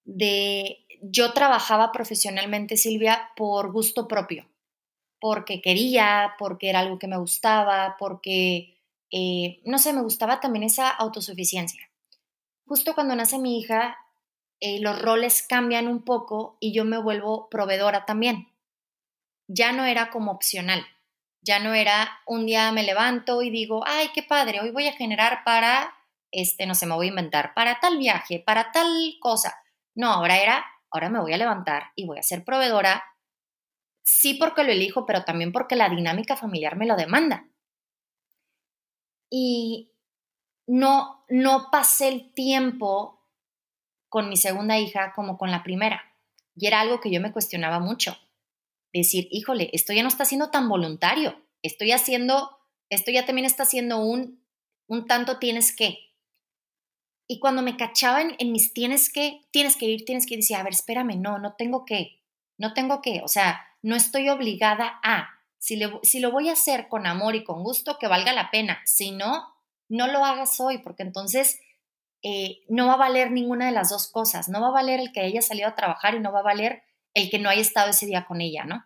[0.05, 4.47] De yo trabajaba profesionalmente, Silvia, por gusto propio,
[5.21, 8.79] porque quería, porque era algo que me gustaba, porque,
[9.11, 11.91] eh, no sé, me gustaba también esa autosuficiencia.
[12.67, 13.99] Justo cuando nace mi hija,
[14.61, 18.49] eh, los roles cambian un poco y yo me vuelvo proveedora también.
[19.49, 20.85] Ya no era como opcional.
[21.47, 24.93] Ya no era un día me levanto y digo, ay, qué padre, hoy voy a
[24.95, 25.95] generar para,
[26.33, 28.89] este, no sé, me voy a inventar, para tal viaje, para tal
[29.21, 29.57] cosa.
[29.95, 33.05] No, ahora era, ahora me voy a levantar y voy a ser proveedora,
[34.03, 37.47] sí porque lo elijo, pero también porque la dinámica familiar me lo demanda.
[39.31, 39.93] Y
[40.67, 43.23] no, no pasé el tiempo
[44.09, 46.13] con mi segunda hija como con la primera.
[46.57, 48.19] Y era algo que yo me cuestionaba mucho
[48.99, 52.59] decir, híjole, esto ya no está siendo tan voluntario, estoy haciendo,
[52.91, 54.43] esto ya también está siendo un,
[54.87, 55.99] un tanto tienes que.
[57.29, 60.61] Y cuando me cachaban en, mis tienes que, tienes que ir, tienes que ir, decía,
[60.61, 62.21] a ver, espérame, no, no tengo que,
[62.57, 65.31] no tengo que, o sea, no estoy obligada a.
[65.59, 68.81] Si, si lo voy a hacer con amor y con gusto, que valga la pena.
[68.85, 69.55] Si no,
[69.89, 71.59] no lo hagas hoy, porque entonces
[72.23, 74.49] eh, no va a valer ninguna de las dos cosas.
[74.49, 76.83] No va a valer el que ella salido a trabajar y no va a valer
[77.17, 78.85] el que no haya estado ese día con ella, ¿no?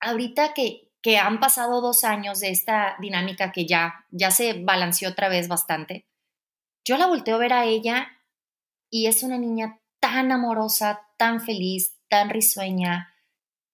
[0.00, 5.10] Ahorita que, que han pasado dos años de esta dinámica que ya, ya se balanceó
[5.10, 6.06] otra vez bastante,
[6.86, 8.08] yo la volteo a ver a ella
[8.90, 13.14] y es una niña tan amorosa, tan feliz, tan risueña,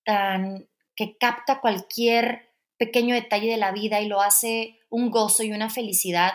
[0.05, 5.53] tan que capta cualquier pequeño detalle de la vida y lo hace un gozo y
[5.53, 6.33] una felicidad,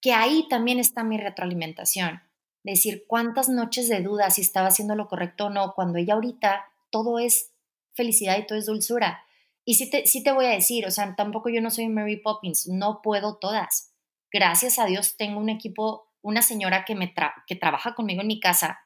[0.00, 2.23] que ahí también está mi retroalimentación
[2.72, 6.66] decir cuántas noches de duda si estaba haciendo lo correcto o no, cuando ella ahorita
[6.90, 7.52] todo es
[7.92, 9.24] felicidad y todo es dulzura.
[9.64, 12.16] Y sí te, sí te voy a decir, o sea, tampoco yo no soy Mary
[12.16, 13.92] Poppins, no puedo todas.
[14.32, 17.14] Gracias a Dios tengo un equipo, una señora que, me
[17.46, 18.80] que trabaja conmigo en mi casa,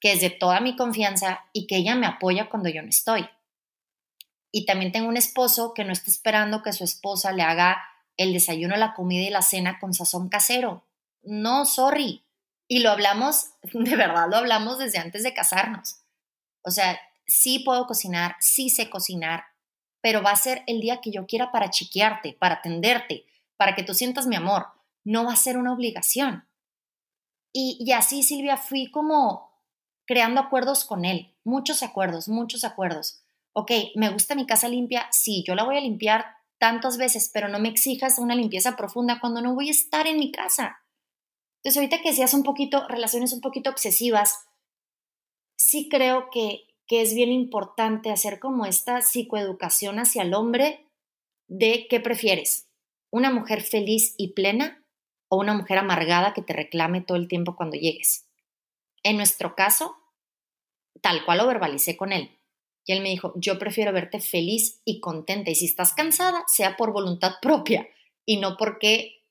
[0.00, 3.28] que es de toda mi confianza y que ella me apoya cuando yo no estoy.
[4.50, 7.82] Y también tengo un esposo que no está esperando que su esposa le haga
[8.16, 10.86] el desayuno, la comida y la cena con sazón casero.
[11.22, 12.24] No, sorry,
[12.72, 15.96] y lo hablamos, de verdad lo hablamos desde antes de casarnos.
[16.62, 19.44] O sea, sí puedo cocinar, sí sé cocinar,
[20.00, 23.26] pero va a ser el día que yo quiera para chiquearte, para atenderte,
[23.58, 24.68] para que tú sientas mi amor.
[25.04, 26.48] No va a ser una obligación.
[27.52, 29.52] Y, así, Silvia, fui como
[30.06, 33.20] creando acuerdos con él, muchos acuerdos, muchos acuerdos.
[33.52, 36.24] Ok, me gusta mi casa limpia, sí, yo la voy a limpiar
[36.56, 40.18] tantas veces, pero no me exijas una limpieza profunda cuando no voy a estar en
[40.18, 40.81] mi casa.
[41.62, 44.46] Entonces, ahorita que seas un poquito, relaciones un poquito obsesivas,
[45.56, 50.88] sí creo que, que es bien importante hacer como esta psicoeducación hacia el hombre
[51.46, 52.68] de qué prefieres,
[53.10, 54.84] una mujer feliz y plena
[55.28, 58.26] o una mujer amargada que te reclame todo el tiempo cuando llegues.
[59.04, 59.96] En nuestro caso,
[61.00, 62.38] tal cual lo verbalicé con él.
[62.84, 65.50] Y él me dijo, yo prefiero verte feliz y contenta.
[65.50, 67.88] Y si estás cansada, sea por voluntad propia
[68.26, 69.21] y no porque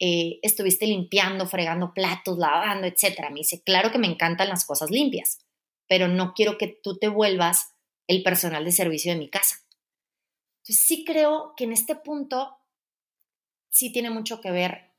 [0.00, 3.28] eh, estuviste limpiando, fregando platos, lavando, etc.
[3.30, 5.38] Me dice, claro que me encantan las cosas limpias,
[5.86, 7.74] pero no quiero que tú te vuelvas
[8.06, 9.56] el personal de servicio de mi casa.
[10.62, 12.56] Entonces sí creo que en este punto
[13.68, 14.90] sí tiene mucho que ver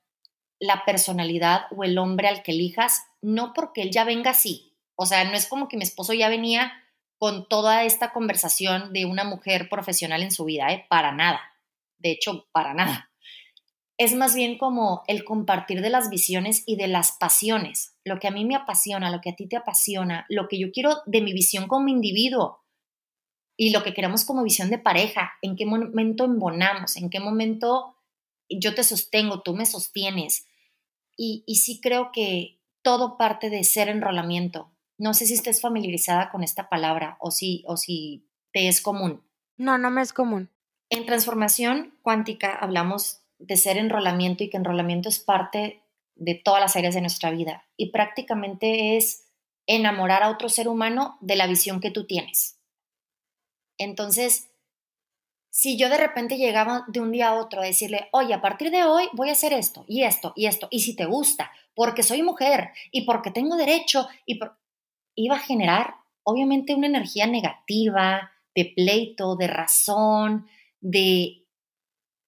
[0.59, 4.77] la personalidad o el hombre al que elijas, no porque él ya venga así.
[4.95, 6.73] O sea, no es como que mi esposo ya venía
[7.17, 10.85] con toda esta conversación de una mujer profesional en su vida, ¿eh?
[10.89, 11.41] Para nada.
[11.97, 13.10] De hecho, para nada.
[14.01, 18.27] Es más bien como el compartir de las visiones y de las pasiones lo que
[18.27, 21.21] a mí me apasiona, lo que a ti te apasiona, lo que yo quiero de
[21.21, 22.63] mi visión como individuo
[23.55, 27.95] y lo que queremos como visión de pareja, en qué momento embonamos, en qué momento
[28.49, 30.47] yo te sostengo, tú me sostienes.
[31.15, 34.71] Y, y sí creo que todo parte de ser enrolamiento.
[34.97, 39.21] No sé si estés familiarizada con esta palabra o si, o si te es común.
[39.57, 40.49] No, no me es común.
[40.89, 45.81] En transformación cuántica hablamos de ser enrolamiento y que enrolamiento es parte
[46.15, 49.27] de todas las áreas de nuestra vida y prácticamente es
[49.67, 52.59] enamorar a otro ser humano de la visión que tú tienes.
[53.77, 54.49] Entonces,
[55.49, 58.71] si yo de repente llegaba de un día a otro a decirle, oye, a partir
[58.71, 62.03] de hoy voy a hacer esto y esto y esto, y si te gusta, porque
[62.03, 69.35] soy mujer y porque tengo derecho, iba a generar obviamente una energía negativa, de pleito,
[69.35, 70.47] de razón,
[70.79, 71.40] de...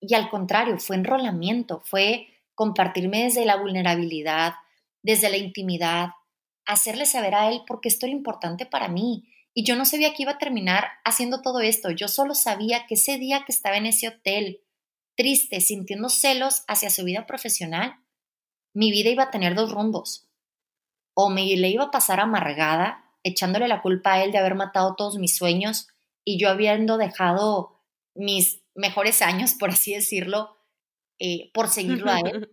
[0.05, 4.55] Y al contrario, fue enrolamiento, fue compartirme desde la vulnerabilidad,
[5.01, 6.09] desde la intimidad,
[6.65, 9.29] hacerle saber a él por qué esto era importante para mí.
[9.53, 11.89] Y yo no sabía que iba a terminar haciendo todo esto.
[11.89, 14.59] Yo solo sabía que ese día que estaba en ese hotel,
[15.15, 17.95] triste, sintiendo celos hacia su vida profesional,
[18.73, 20.27] mi vida iba a tener dos rumbos.
[21.13, 24.95] O me le iba a pasar amargada, echándole la culpa a él de haber matado
[24.95, 25.87] todos mis sueños
[26.25, 27.79] y yo habiendo dejado
[28.15, 30.57] mis mejores años, por así decirlo,
[31.19, 32.51] eh, por seguirlo a él.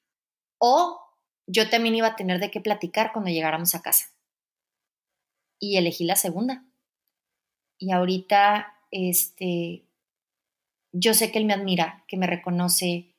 [0.58, 1.00] o
[1.46, 4.06] yo también iba a tener de qué platicar cuando llegáramos a casa.
[5.58, 6.64] Y elegí la segunda.
[7.78, 9.86] Y ahorita, este,
[10.92, 13.14] yo sé que él me admira, que me reconoce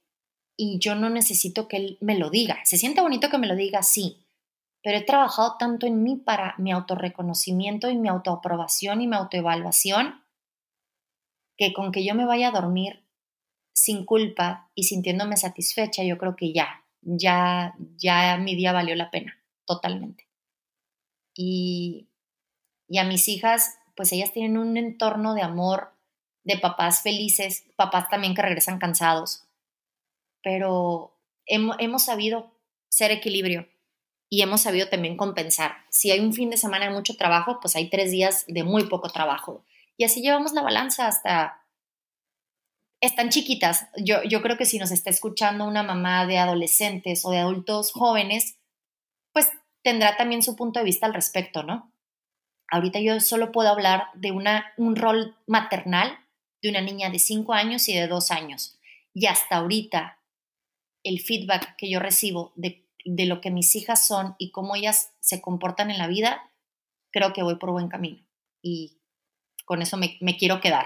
[0.58, 2.60] y yo no necesito que él me lo diga.
[2.66, 4.26] Se siente bonito que me lo diga, sí,
[4.84, 10.24] pero he trabajado tanto en mí para mi autorreconocimiento y mi autoaprobación y mi autoevaluación
[11.58, 13.04] que con que yo me vaya a dormir
[13.74, 19.12] sin culpa y sintiéndome satisfecha, yo creo que ya, ya, ya mi día valió la
[19.12, 20.28] pena, totalmente.
[21.36, 22.08] Y,
[22.88, 25.94] y a mis hijas, pues ellas tienen un entorno de amor,
[26.44, 29.44] de papás felices, papás también que regresan cansados,
[30.42, 32.52] pero hemos, sabido
[32.88, 33.68] ser equilibrio
[34.30, 35.74] y hemos sabido también compensar.
[35.90, 38.86] Si hay un fin de semana de mucho trabajo, pues hay tres días de muy
[38.86, 39.66] poco trabajo.
[39.98, 41.68] Y así llevamos la balanza hasta
[43.02, 43.88] están chiquitas.
[43.98, 47.92] Yo, yo creo que si nos está escuchando una mamá de adolescentes o de adultos
[47.92, 48.58] jóvenes,
[49.34, 49.52] pues
[49.84, 51.92] tendrá también su punto de vista al respecto, ¿no?
[52.70, 56.20] Ahorita yo solo puedo hablar de una, un rol maternal
[56.62, 58.80] de una niña de 5 años y de 2 años.
[59.14, 60.20] Y hasta ahorita,
[61.04, 65.14] el feedback que yo recibo de, de lo que mis hijas son y cómo ellas
[65.22, 66.52] se comportan en la vida,
[67.12, 68.26] creo que voy por buen camino.
[68.62, 68.97] Y
[69.68, 70.86] con eso me, me quiero quedar.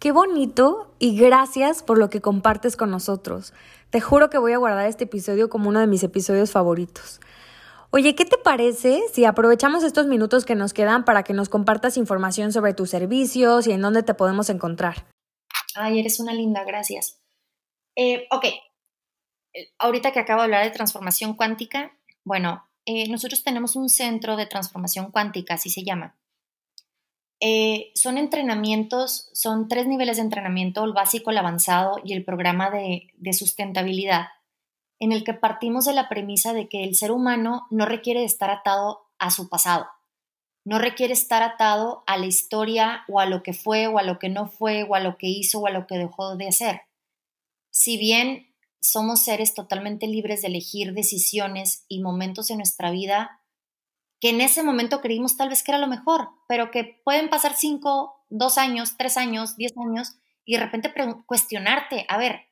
[0.00, 3.52] Qué bonito y gracias por lo que compartes con nosotros.
[3.90, 7.20] Te juro que voy a guardar este episodio como uno de mis episodios favoritos.
[7.90, 11.96] Oye, ¿qué te parece si aprovechamos estos minutos que nos quedan para que nos compartas
[11.98, 15.06] información sobre tus servicios y en dónde te podemos encontrar?
[15.74, 17.20] Ay, eres una linda, gracias.
[17.96, 21.92] Eh, ok, eh, ahorita que acabo de hablar de transformación cuántica,
[22.24, 26.16] bueno, eh, nosotros tenemos un centro de transformación cuántica, así se llama.
[27.40, 32.70] Eh, son entrenamientos, son tres niveles de entrenamiento, el básico, el avanzado y el programa
[32.70, 34.28] de, de sustentabilidad,
[34.98, 38.50] en el que partimos de la premisa de que el ser humano no requiere estar
[38.50, 39.86] atado a su pasado,
[40.64, 44.18] no requiere estar atado a la historia o a lo que fue o a lo
[44.18, 46.80] que no fue o a lo que hizo o a lo que dejó de hacer.
[47.70, 53.42] Si bien somos seres totalmente libres de elegir decisiones y momentos en nuestra vida
[54.26, 57.54] que en ese momento creímos tal vez que era lo mejor, pero que pueden pasar
[57.54, 60.92] cinco, dos años, tres años, diez años y de repente
[61.26, 62.48] cuestionarte, a ver,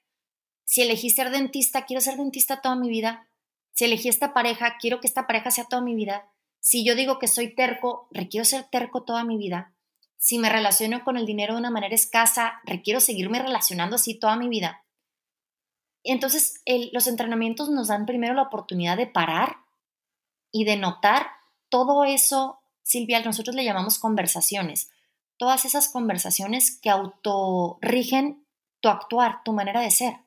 [0.63, 3.29] si elegí ser dentista, quiero ser dentista toda mi vida.
[3.73, 6.31] Si elegí esta pareja, quiero que esta pareja sea toda mi vida.
[6.61, 9.75] Si yo digo que soy terco, requiero ser terco toda mi vida.
[10.17, 14.37] Si me relaciono con el dinero de una manera escasa, requiero seguirme relacionando así toda
[14.37, 14.85] mi vida.
[16.05, 16.63] Entonces,
[16.93, 19.57] los entrenamientos nos dan primero la oportunidad de parar
[20.53, 21.27] y de notar
[21.75, 24.93] todo eso, Silvia, nosotros le llamamos conversaciones,
[25.37, 28.47] todas esas conversaciones que autorrigen
[28.79, 30.19] tu actuar, tu manera de ser,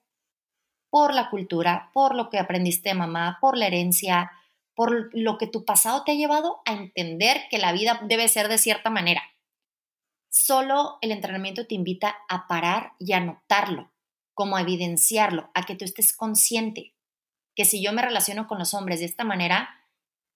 [0.89, 4.29] por la cultura, por lo que aprendiste de mamá, por la herencia,
[4.75, 8.49] por lo que tu pasado te ha llevado a entender que la vida debe ser
[8.49, 9.23] de cierta manera.
[10.27, 13.89] Solo el entrenamiento te invita a parar y a notarlo,
[14.33, 16.93] como a evidenciarlo, a que tú estés consciente
[17.55, 19.76] que si yo me relaciono con los hombres de esta manera,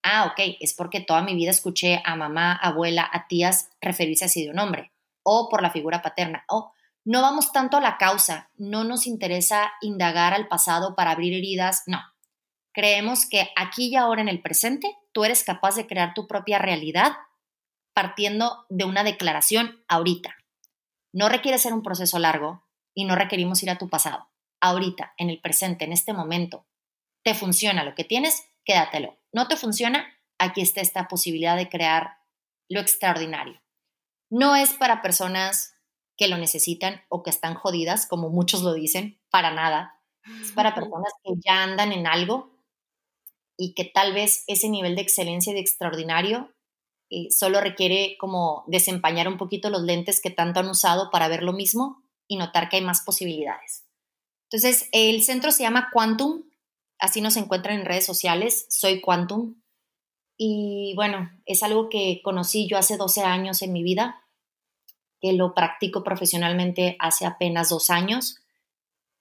[0.03, 4.43] ah, ok, es porque toda mi vida escuché a mamá, abuela, a tías referirse así
[4.43, 4.91] de un hombre,
[5.23, 6.71] o por la figura paterna, o
[7.03, 11.83] no vamos tanto a la causa, no nos interesa indagar al pasado para abrir heridas,
[11.87, 11.99] no.
[12.73, 16.59] Creemos que aquí y ahora en el presente tú eres capaz de crear tu propia
[16.59, 17.13] realidad
[17.93, 20.35] partiendo de una declaración ahorita.
[21.11, 24.29] No requiere ser un proceso largo y no requerimos ir a tu pasado.
[24.61, 26.65] Ahorita, en el presente, en este momento,
[27.23, 29.17] te funciona lo que tienes, quédatelo.
[29.33, 30.05] No te funciona,
[30.37, 32.17] aquí está esta posibilidad de crear
[32.69, 33.61] lo extraordinario.
[34.29, 35.73] No es para personas
[36.17, 39.99] que lo necesitan o que están jodidas, como muchos lo dicen, para nada.
[40.41, 42.51] Es para personas que ya andan en algo
[43.57, 46.53] y que tal vez ese nivel de excelencia y de extraordinario
[47.09, 51.43] eh, solo requiere como desempañar un poquito los lentes que tanto han usado para ver
[51.43, 53.85] lo mismo y notar que hay más posibilidades.
[54.49, 56.43] Entonces, el centro se llama Quantum
[57.01, 58.67] Así nos encuentran en redes sociales.
[58.69, 59.55] Soy Quantum.
[60.37, 64.23] Y bueno, es algo que conocí yo hace 12 años en mi vida,
[65.19, 68.37] que lo practico profesionalmente hace apenas dos años,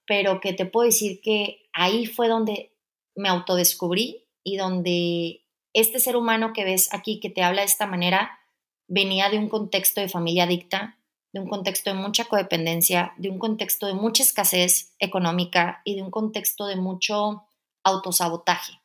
[0.06, 2.76] pero que te puedo decir que ahí fue donde
[3.16, 7.86] me autodescubrí y donde este ser humano que ves aquí, que te habla de esta
[7.86, 8.40] manera,
[8.88, 10.98] venía de un contexto de familia adicta,
[11.32, 16.02] de un contexto de mucha codependencia, de un contexto de mucha escasez económica y de
[16.02, 17.46] un contexto de mucho
[17.84, 18.80] autosabotaje.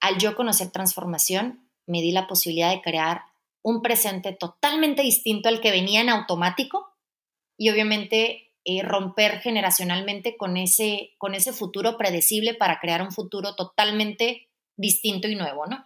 [0.00, 3.22] Al yo conocer transformación, me di la posibilidad de crear
[3.62, 6.94] un presente totalmente distinto al que venía en automático
[7.56, 13.54] y obviamente eh, romper generacionalmente con ese, con ese futuro predecible para crear un futuro
[13.54, 15.84] totalmente distinto y nuevo, ¿no?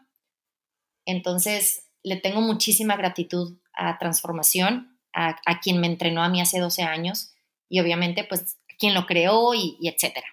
[1.04, 6.82] Entonces, le tengo muchísima gratitud a Transformación, a, quien me entrenó a mí hace 12
[6.82, 7.34] años
[7.68, 10.26] y obviamente, pues, quien lo creó y, y etcétera.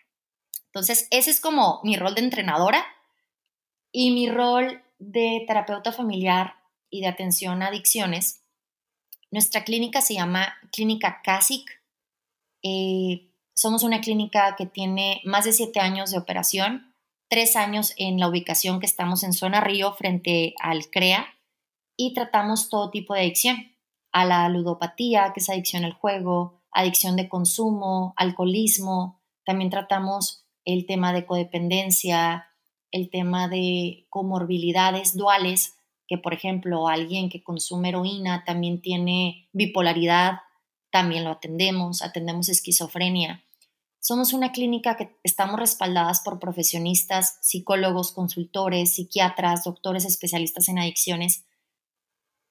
[0.76, 2.86] Entonces, ese es como mi rol de entrenadora
[3.94, 6.56] y mi rol de terapeuta familiar
[6.90, 8.44] y de atención a adicciones.
[9.32, 11.82] Nuestra clínica se llama Clínica CASIC.
[12.62, 16.94] Eh, somos una clínica que tiene más de siete años de operación,
[17.30, 21.26] tres años en la ubicación que estamos en Zona Río frente al CREA
[21.96, 23.72] y tratamos todo tipo de adicción,
[24.12, 30.86] a la ludopatía, que es adicción al juego, adicción de consumo, alcoholismo, también tratamos el
[30.86, 32.47] tema de codependencia,
[32.91, 35.76] el tema de comorbilidades duales,
[36.07, 40.39] que por ejemplo alguien que consume heroína también tiene bipolaridad,
[40.91, 43.43] también lo atendemos, atendemos esquizofrenia.
[43.99, 51.43] Somos una clínica que estamos respaldadas por profesionistas, psicólogos, consultores, psiquiatras, doctores especialistas en adicciones,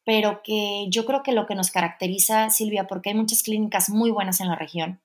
[0.04, 4.10] pero que yo creo que lo que nos caracteriza, Silvia, porque hay muchas clínicas muy
[4.10, 5.00] buenas en la región,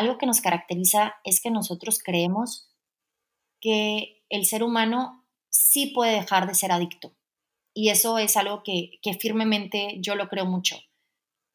[0.00, 2.68] algo que nos caracteriza es que nosotros creemos
[3.60, 7.12] que el ser humano sí puede dejar de ser adicto.
[7.74, 10.76] Y eso es algo que, firmemente yo lo creo mucho.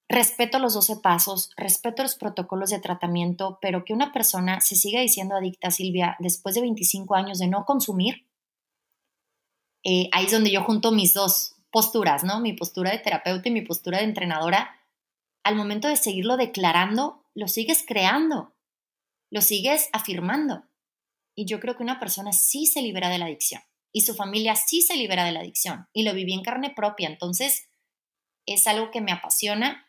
[0.08, 5.02] Respeto los 12 pasos, respeto los protocolos de tratamiento, pero que una persona se siga
[5.02, 8.28] diciendo adicta, Silvia, después de 25 años de no consumir,
[9.84, 12.40] eh, ahí es donde yo junto mis dos posturas, ¿no?
[12.40, 14.80] Mi postura de terapeuta y mi postura de entrenadora.
[15.44, 18.56] Al momento de seguirlo declarando, lo sigues creando,
[19.30, 20.64] lo sigues afirmando.
[21.36, 23.62] Y yo creo que una persona sí se libera de la adicción
[23.92, 27.10] y su familia sí se libera de la adicción y lo viví en carne propia.
[27.10, 27.68] Entonces,
[28.46, 29.88] es algo que me apasiona,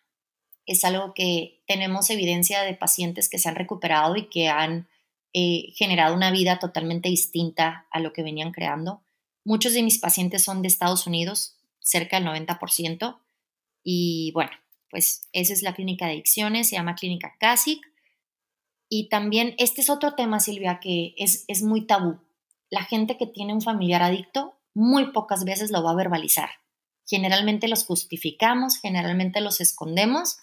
[0.67, 4.89] es algo que tenemos evidencia de pacientes que se han recuperado y que han
[5.33, 9.03] eh, generado una vida totalmente distinta a lo que venían creando.
[9.45, 13.21] Muchos de mis pacientes son de Estados Unidos, cerca del 90%,
[13.85, 14.51] y bueno,
[14.91, 17.81] pues esa es la clínica de adicciones, se llama Clínica CASIC.
[18.89, 22.21] Y también este es otro tema, Silvia, que es, es muy tabú.
[22.71, 26.51] La gente que tiene un familiar adicto muy pocas veces lo va a verbalizar.
[27.07, 30.39] Generalmente los justificamos, generalmente los escondemos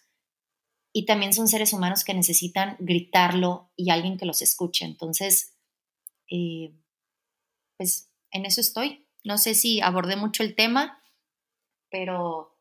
[0.93, 4.85] y también son seres humanos que necesitan gritarlo y alguien que los escuche.
[4.85, 5.53] Entonces,
[6.29, 6.73] eh,
[7.77, 9.07] pues en eso estoy.
[9.23, 11.01] No sé si abordé mucho el tema,
[11.89, 12.52] pero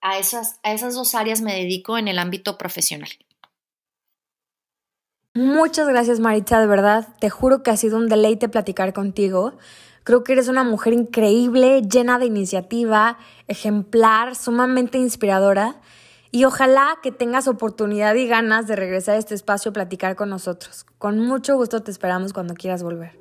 [0.00, 3.10] a esas, a esas dos áreas me dedico en el ámbito profesional.
[5.34, 7.08] Muchas gracias Maritza, de verdad.
[7.20, 9.54] Te juro que ha sido un deleite platicar contigo.
[10.02, 15.76] Creo que eres una mujer increíble, llena de iniciativa, ejemplar, sumamente inspiradora.
[16.32, 20.30] Y ojalá que tengas oportunidad y ganas de regresar a este espacio a platicar con
[20.30, 20.84] nosotros.
[20.98, 23.18] Con mucho gusto te esperamos cuando quieras volver.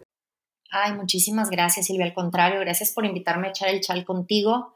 [0.71, 2.05] Ay, muchísimas gracias, Silvia.
[2.05, 4.75] Al contrario, gracias por invitarme a echar el chal contigo.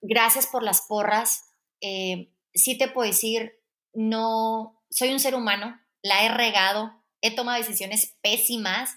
[0.00, 1.54] Gracias por las porras.
[1.80, 3.52] Eh, sí te puedo decir,
[3.92, 8.96] no, soy un ser humano, la he regado, he tomado decisiones pésimas,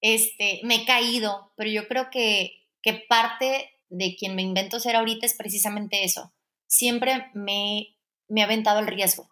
[0.00, 4.96] este, me he caído, pero yo creo que, que parte de quien me invento ser
[4.96, 6.32] ahorita es precisamente eso.
[6.66, 7.96] Siempre me,
[8.28, 9.28] me he aventado el riesgo.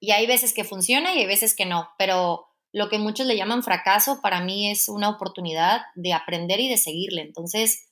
[0.00, 3.36] Y hay veces que funciona y hay veces que no, pero lo que muchos le
[3.36, 7.22] llaman fracaso para mí es una oportunidad de aprender y de seguirle.
[7.22, 7.88] Entonces,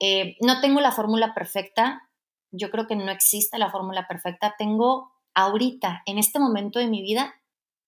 [0.00, 2.08] eh, no tengo la fórmula perfecta,
[2.50, 7.02] yo creo que no existe la fórmula perfecta, tengo ahorita, en este momento de mi
[7.02, 7.34] vida,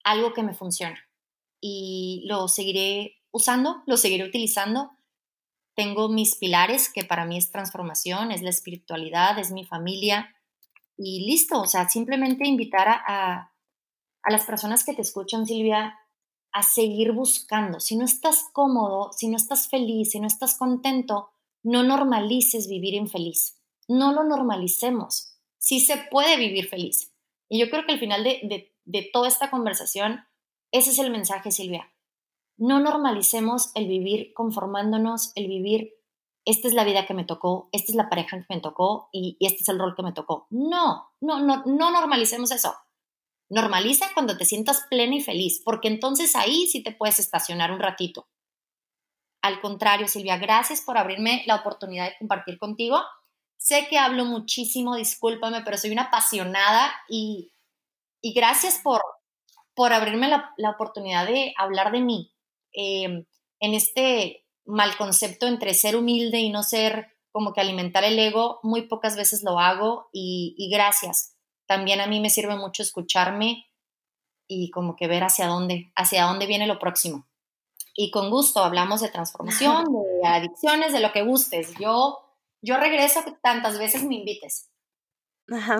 [0.04, 0.98] algo que me funciona
[1.60, 4.92] y lo seguiré usando, lo seguiré utilizando.
[5.74, 10.34] Tengo mis pilares, que para mí es transformación, es la espiritualidad, es mi familia
[10.96, 13.52] y listo, o sea, simplemente invitar a,
[14.22, 15.98] a las personas que te escuchan, Silvia,
[16.52, 17.80] a seguir buscando.
[17.80, 21.30] Si no estás cómodo, si no estás feliz, si no estás contento,
[21.62, 23.60] no normalices vivir infeliz.
[23.88, 25.38] No lo normalicemos.
[25.58, 27.12] Sí se puede vivir feliz.
[27.48, 30.20] Y yo creo que al final de, de toda esta conversación,
[30.72, 31.92] ese es el mensaje, Silvia.
[32.56, 35.94] No normalicemos el vivir conformándonos, el vivir,
[36.44, 39.36] esta es la vida que me tocó, esta es la pareja que me tocó y,
[39.40, 40.46] este es el rol que me tocó.
[40.50, 42.74] No, no, no, no normalicemos eso.
[43.48, 47.80] Normaliza cuando te sientas plena y feliz, porque entonces ahí sí te puedes estacionar un
[47.80, 48.28] ratito.
[49.42, 53.00] Al contrario, Silvia, gracias por abrirme la oportunidad de compartir contigo.
[53.56, 57.52] Sé que hablo muchísimo, discúlpame, pero soy una apasionada y
[58.20, 59.02] y gracias por,
[59.74, 62.32] por abrirme la, oportunidad de hablar de mí
[62.72, 63.24] em,
[63.60, 68.60] en este mal concepto entre ser humilde y no ser como que alimentar el ego,
[68.62, 71.36] muy pocas veces lo hago y, y gracias.
[71.66, 73.70] También a mí me sirve mucho escucharme
[74.48, 77.28] y como que ver hacia dónde, hacia dónde viene lo próximo.
[77.94, 79.86] Y con gusto hablamos de transformación,
[80.22, 81.74] de adicciones, de lo que gustes.
[81.78, 82.18] Yo,
[82.62, 84.70] yo regreso tantas veces me invites.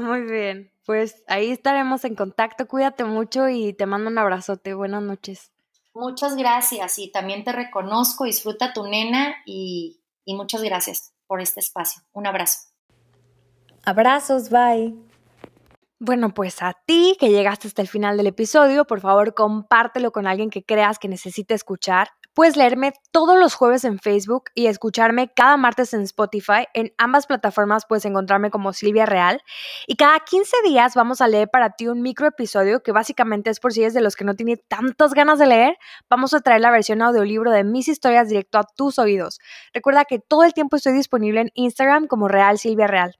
[0.03, 0.73] muy bien.
[0.85, 2.67] Pues ahí estaremos en contacto.
[2.67, 4.75] Cuídate mucho y te mando un abrazote.
[4.75, 5.53] Buenas noches.
[5.95, 8.25] Muchas gracias y también te reconozco.
[8.25, 12.03] Disfruta tu nena y, y muchas gracias por este espacio.
[12.13, 12.59] Un abrazo.
[13.85, 15.10] Abrazos, bye.
[16.03, 20.27] Bueno, pues a ti que llegaste hasta el final del episodio, por favor compártelo con
[20.27, 22.09] alguien que creas que necesite escuchar.
[22.33, 26.65] Puedes leerme todos los jueves en Facebook y escucharme cada martes en Spotify.
[26.73, 29.43] En ambas plataformas puedes encontrarme como Silvia Real.
[29.87, 33.61] Y cada 15 días vamos a leer para ti un micro episodio que básicamente es
[33.61, 35.77] por si eres de los que no tiene tantas ganas de leer.
[36.09, 39.39] Vamos a traer la versión audiolibro de mis historias directo a tus oídos.
[39.75, 43.20] Recuerda que todo el tiempo estoy disponible en Instagram como Real Silvia Real.